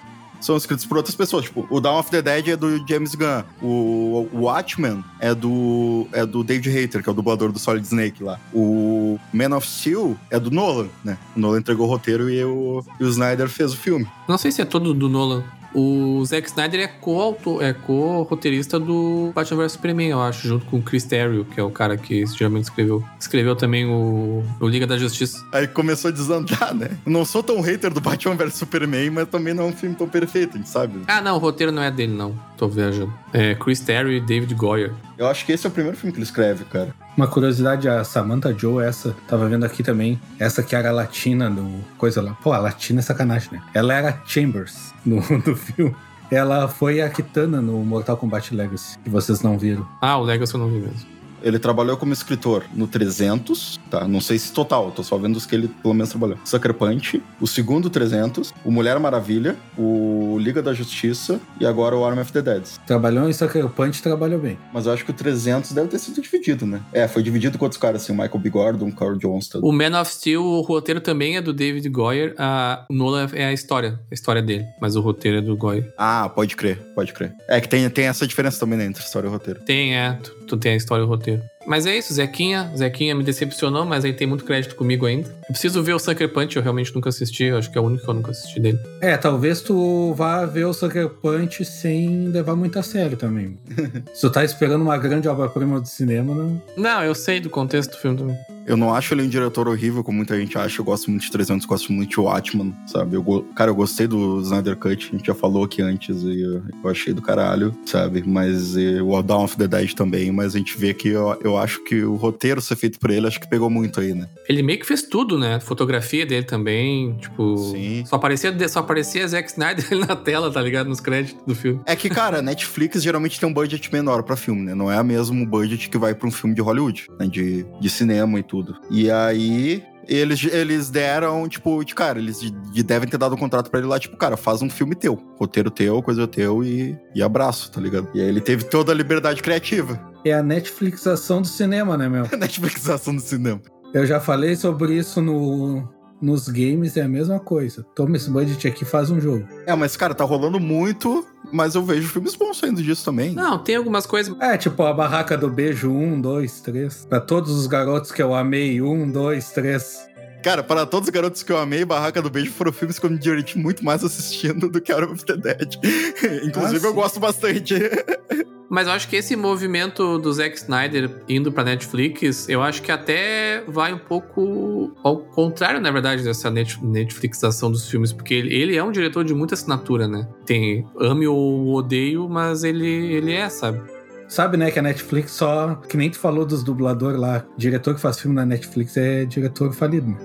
[0.44, 1.46] são escritos por outras pessoas.
[1.46, 3.44] Tipo, o Dawn of the Dead é do James Gunn.
[3.62, 8.24] O, Watchmen é do, é do David Hayter, que é o dublador do Solid Snake
[8.24, 8.40] lá.
[8.54, 11.18] O Man of Steel é do Nolan, né?
[11.36, 14.08] O Nolan entregou o roteiro e o, e o Snyder fez o filme.
[14.28, 15.44] Não sei se é todo do Nolan.
[15.74, 20.78] O Zack Snyder é co-autor, é co-roteirista do Batman vs Superman, eu acho, junto com
[20.78, 23.04] o Chris Terrio, que é o cara que geralmente escreveu.
[23.20, 25.44] Escreveu também o, o Liga da Justiça.
[25.52, 26.92] Aí começou a desandar, né?
[27.06, 30.08] Não sou tão hater do Batman vs Superman, mas também não é um filme tão
[30.08, 31.02] perfeito, a gente sabe.
[31.08, 32.36] Ah, não, o roteiro não é dele, não.
[32.64, 33.14] Tô viajando.
[33.34, 34.94] É Chris Terrio e David Goyer.
[35.18, 36.96] Eu acho que esse é o primeiro filme que ele escreve, cara.
[37.18, 41.50] Uma curiosidade, a Samantha Joe, essa, tava vendo aqui também, essa que era a latina
[41.50, 42.38] do coisa lá.
[42.42, 43.62] Pô, a latina é sacanagem, né?
[43.74, 45.94] Ela era Chambers no, no filme.
[46.32, 49.86] Ela foi a Kitana no Mortal Kombat Legacy, que vocês não viram.
[50.00, 51.06] Ah, o Legacy eu não vi mesmo.
[51.44, 54.08] Ele trabalhou como escritor no 300, tá?
[54.08, 56.38] Não sei se total, tô só vendo os que ele pelo menos trabalhou.
[56.46, 62.06] Sucker Punch, o segundo 300, o Mulher Maravilha, o Liga da Justiça e agora o
[62.06, 62.64] Arm of the Dead.
[62.88, 64.58] Trabalhou em Sucker Punch trabalhou bem.
[64.74, 66.82] Mas eu acho que o 300 deve ter sido dividido, né?
[66.94, 68.50] É, foi dividido com outros caras, assim, o Michael B.
[68.50, 69.60] Gordon, o Carl Johnston.
[69.62, 73.54] O Man of Steel, o roteiro também é do David Goyer, a Nola é a
[73.54, 75.92] história, a história dele, mas o roteiro é do Goyer.
[75.98, 77.34] Ah, pode crer, pode crer.
[77.48, 79.62] É que tem, tem essa diferença também né, entre história e roteiro.
[79.62, 80.18] Tem, é.
[80.48, 81.42] Tu, tem a história e o roteiro.
[81.66, 82.72] Mas é isso, Zequinha.
[82.76, 85.30] Zequinha me decepcionou, mas aí tem muito crédito comigo ainda.
[85.30, 87.46] Eu preciso ver o Sucker Punch, eu realmente nunca assisti.
[87.46, 88.80] Eu acho que é o único que eu nunca assisti dele.
[89.02, 93.58] É, talvez tu vá ver o Sucker Punch sem levar muito a sério também.
[94.14, 96.62] Se tu tá esperando uma grande obra-prima do cinema, não.
[96.76, 98.38] Não, eu sei do contexto do filme também.
[98.66, 100.82] Eu não acho ele um diretor horrível, como muita gente acha.
[100.82, 103.16] Eu gosto muito de 300, gosto muito de Watchman, sabe?
[103.16, 103.24] Eu,
[103.56, 106.90] cara, eu gostei do Snyder Cut, a gente já falou aqui antes, e eu, eu
[106.90, 108.24] achei do caralho, sabe?
[108.26, 111.58] Mas e, o Dawn of the Dead também, mas a gente vê que eu, eu
[111.58, 114.28] acho que o roteiro ser feito por ele, acho que pegou muito aí, né?
[114.48, 115.60] Ele meio que fez tudo, né?
[115.60, 117.58] Fotografia dele também, tipo...
[117.58, 118.04] Sim.
[118.06, 120.88] Só aparecia, só aparecia Zack Snyder na tela, tá ligado?
[120.88, 121.82] Nos créditos do filme.
[121.86, 124.76] É que, cara, Netflix geralmente tem um budget menor pra filme, né?
[124.76, 127.28] Não é o mesmo budget que vai pra um filme de Hollywood, né?
[127.28, 128.53] De, de cinema e tudo.
[128.90, 133.38] E aí, eles, eles deram, tipo, de cara, eles de, de devem ter dado um
[133.38, 136.98] contrato para ele lá, tipo, cara, faz um filme teu, roteiro teu, coisa teu e,
[137.16, 138.10] e abraço, tá ligado?
[138.14, 140.00] E aí ele teve toda a liberdade criativa.
[140.26, 142.26] É a Netflixação do cinema, né, meu?
[142.32, 143.62] a Netflixação do cinema.
[143.94, 145.88] Eu já falei sobre isso no,
[146.24, 147.86] nos games, é a mesma coisa.
[147.96, 149.48] Toma esse budget aqui faz um jogo.
[149.66, 153.34] É, mas, cara, tá rolando muito mas eu vejo filmes bons saindo disso também.
[153.34, 154.36] Não, tem algumas coisas.
[154.40, 157.06] É, tipo a Barraca do Beijo, um, dois, três.
[157.06, 160.08] Pra todos os garotos que eu amei, um, dois, três.
[160.44, 163.10] Cara, para todos os garotos que eu amei, Barraca do Beijo foram filmes que eu
[163.10, 165.76] me diverti muito mais assistindo do que Arm of the Dead.
[166.44, 167.76] Inclusive, ah, eu gosto bastante.
[168.74, 172.92] Mas eu acho que esse movimento do Zack Snyder indo pra Netflix, eu acho que
[172.92, 178.76] até vai um pouco ao contrário, na verdade, dessa Netflixização dos filmes, porque ele, ele
[178.76, 180.28] é um diretor de muita assinatura, né?
[180.44, 183.80] Tem ame ou odeio, mas ele, ele é, sabe?
[184.28, 185.76] Sabe, né, que a Netflix só.
[185.76, 187.46] Que nem tu falou dos dubladores lá.
[187.56, 190.08] Diretor que faz filme na Netflix é diretor falido.
[190.08, 190.18] Né?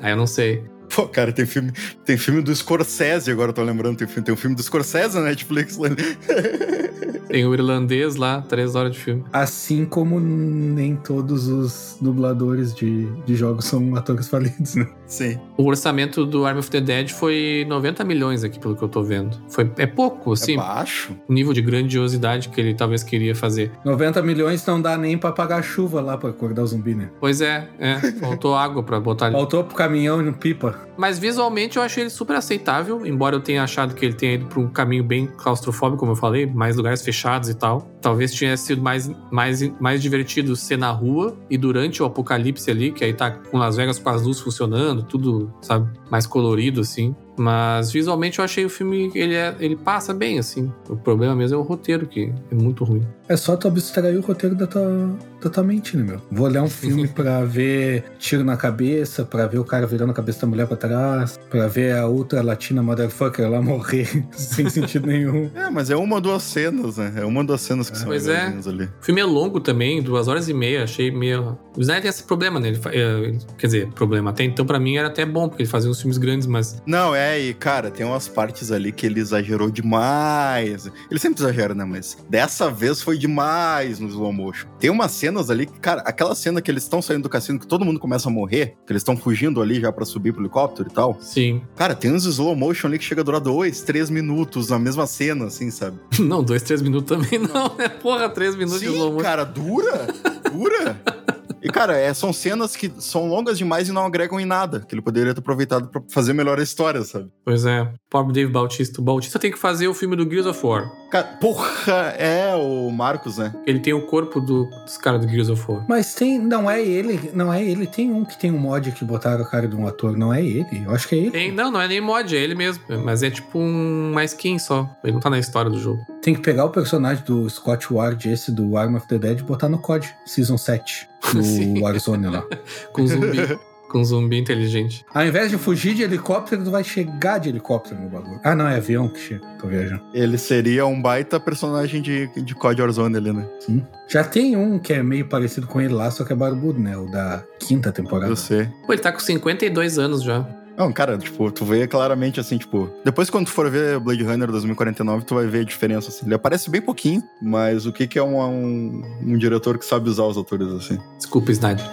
[0.00, 0.62] Aí eu não sei.
[0.94, 1.72] Pô, cara, tem filme,
[2.04, 5.22] tem filme do Scorsese, agora eu tô lembrando, tem, tem um filme do Scorsese na
[5.22, 5.78] Netflix.
[7.30, 9.24] Tem o irlandês lá, três horas de filme.
[9.32, 14.88] Assim como nem todos os dubladores de, de jogos são atores falidos, né?
[15.06, 15.38] Sim.
[15.56, 19.02] O orçamento do Army of the Dead foi 90 milhões aqui, pelo que eu tô
[19.02, 19.36] vendo.
[19.48, 20.54] Foi, é pouco, assim.
[20.54, 21.16] É baixo.
[21.28, 23.70] O nível de grandiosidade que ele talvez queria fazer.
[23.84, 27.10] 90 milhões não dá nem pra pagar chuva lá pra acordar o zumbi, né?
[27.20, 27.96] Pois é, é.
[28.18, 29.36] Faltou água pra botar ali.
[29.36, 30.80] Faltou pro caminhão no pipa.
[30.96, 34.46] Mas visualmente eu achei ele super aceitável, embora eu tenha achado que ele tenha ido
[34.46, 37.90] pra um caminho bem claustrofóbico, como eu falei, mais lugares fechados e tal.
[38.00, 42.92] Talvez tenha sido mais, mais, mais divertido ser na rua e durante o apocalipse ali,
[42.92, 47.14] que aí tá com Las Vegas com as luzes funcionando, tudo, sabe, mais colorido assim.
[47.40, 50.70] Mas visualmente eu achei o filme, ele, é, ele passa bem, assim.
[50.90, 53.02] O problema mesmo é o roteiro, que é muito ruim.
[53.28, 56.20] É só tu abstrair o roteiro da tua, da tua mente, né, meu?
[56.30, 60.14] Vou olhar um filme pra ver tiro na cabeça, pra ver o cara virando a
[60.14, 65.06] cabeça da mulher pra trás, pra ver a outra latina motherfucker lá morrer sem sentido
[65.06, 65.48] nenhum.
[65.54, 67.12] É, mas é uma ou duas cenas, né?
[67.16, 68.52] É uma ou duas cenas que são Pois é.
[68.66, 68.84] ali.
[68.84, 71.56] O filme é longo também, duas horas e meia, achei meio.
[71.76, 72.68] O Snyder tem esse problema, né?
[72.68, 74.30] Ele, é, quer dizer, problema.
[74.30, 77.14] Até então, pra mim, era até bom, porque ele fazia uns filmes grandes, mas Não,
[77.14, 80.90] é, e cara, tem umas partes ali que ele exagerou demais.
[81.10, 81.84] Ele sempre exagera, né?
[81.84, 84.66] Mas dessa vez foi demais no slow motion.
[84.78, 87.66] Tem umas cenas ali que, cara, aquela cena que eles estão saindo do cassino, que
[87.66, 90.88] todo mundo começa a morrer, que eles estão fugindo ali já pra subir pro helicóptero
[90.90, 91.18] e tal.
[91.20, 91.62] sim.
[91.76, 95.06] Cara, tem uns slow motion ali que chega a durar dois, três minutos na mesma
[95.06, 95.98] cena, assim, sabe?
[96.18, 97.88] Não, dois, três minutos também não, né?
[97.88, 99.22] Porra, três minutos de slow Sim, motion.
[99.24, 100.06] cara, dura,
[100.52, 101.00] dura.
[101.62, 104.80] E, cara, é, são cenas que são longas demais e não agregam em nada.
[104.80, 107.28] Que ele poderia ter aproveitado pra fazer melhor a história, sabe?
[107.44, 107.90] Pois é.
[108.08, 109.00] Pobre Dave Bautista.
[109.00, 110.90] O Bautista tem que fazer o filme do Gears of War.
[111.10, 113.54] Cara, porra, é o Marcos, né?
[113.66, 115.84] Ele tem o corpo do- dos caras do Gears of War.
[115.88, 117.86] Mas tem, não é ele, não é ele.
[117.86, 120.42] Tem um que tem um mod que botaram a cara de um ator, não é
[120.44, 120.82] ele.
[120.84, 121.30] Eu acho que é ele.
[121.30, 122.82] Tem, não, não é nem mod, é ele mesmo.
[123.04, 124.88] Mas é tipo um, uma skin só.
[125.04, 126.00] Ele não tá na história do jogo.
[126.22, 129.42] Tem que pegar o personagem do Scott Ward, esse do Arm of the Dead, e
[129.42, 131.08] botar no COD, Season 7,
[131.42, 131.74] Sim.
[131.74, 132.44] no Warzone lá.
[132.92, 133.58] Com zumbi.
[133.90, 135.04] com zumbi inteligente.
[135.12, 138.38] Ao invés de fugir de helicóptero, tu vai chegar de helicóptero no bagulho.
[138.44, 139.44] Ah, não, é avião que chega.
[139.60, 140.00] Tô viajando.
[140.14, 143.48] Ele seria um baita personagem de, de COD Warzone ali, né?
[143.58, 143.84] Sim.
[144.08, 146.96] Já tem um que é meio parecido com ele lá, só que é barbudo, né?
[146.96, 148.30] O da quinta temporada.
[148.30, 148.68] Eu sei.
[148.86, 150.46] Pô, ele tá com 52 anos já.
[150.80, 152.90] Não, cara, tipo, tu vê claramente assim, tipo.
[153.04, 156.24] Depois, quando tu for ver Blade Runner 2049, tu vai ver a diferença, assim.
[156.24, 160.08] Ele aparece bem pouquinho, mas o que, que é um, um, um diretor que sabe
[160.08, 160.98] usar os atores, assim?
[161.18, 161.84] Desculpa, Snyder.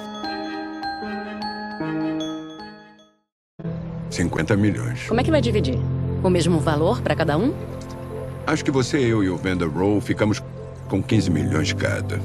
[4.10, 5.04] 50 milhões.
[5.06, 5.78] Como é que vai dividir?
[6.24, 7.54] O mesmo valor para cada um?
[8.46, 10.42] Acho que você, eu e o Vander Roll ficamos
[10.88, 12.22] com 15 milhões cada.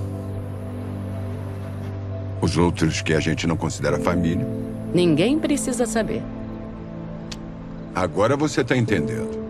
[2.40, 4.46] Os outros que a gente não considera família.
[4.94, 6.22] Ninguém precisa saber.
[7.94, 9.42] Agora você tá entendendo.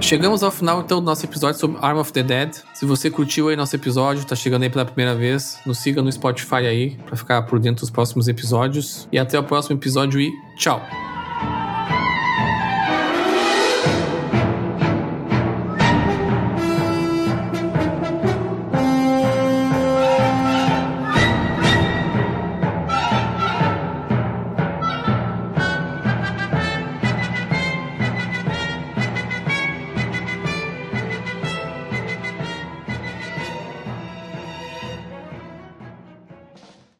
[0.00, 2.54] Chegamos ao final então do nosso episódio sobre Arm of the Dead.
[2.74, 6.12] Se você curtiu aí nosso episódio, tá chegando aí pela primeira vez, nos siga no
[6.12, 9.08] Spotify aí pra ficar por dentro dos próximos episódios.
[9.10, 10.82] E até o próximo episódio e tchau!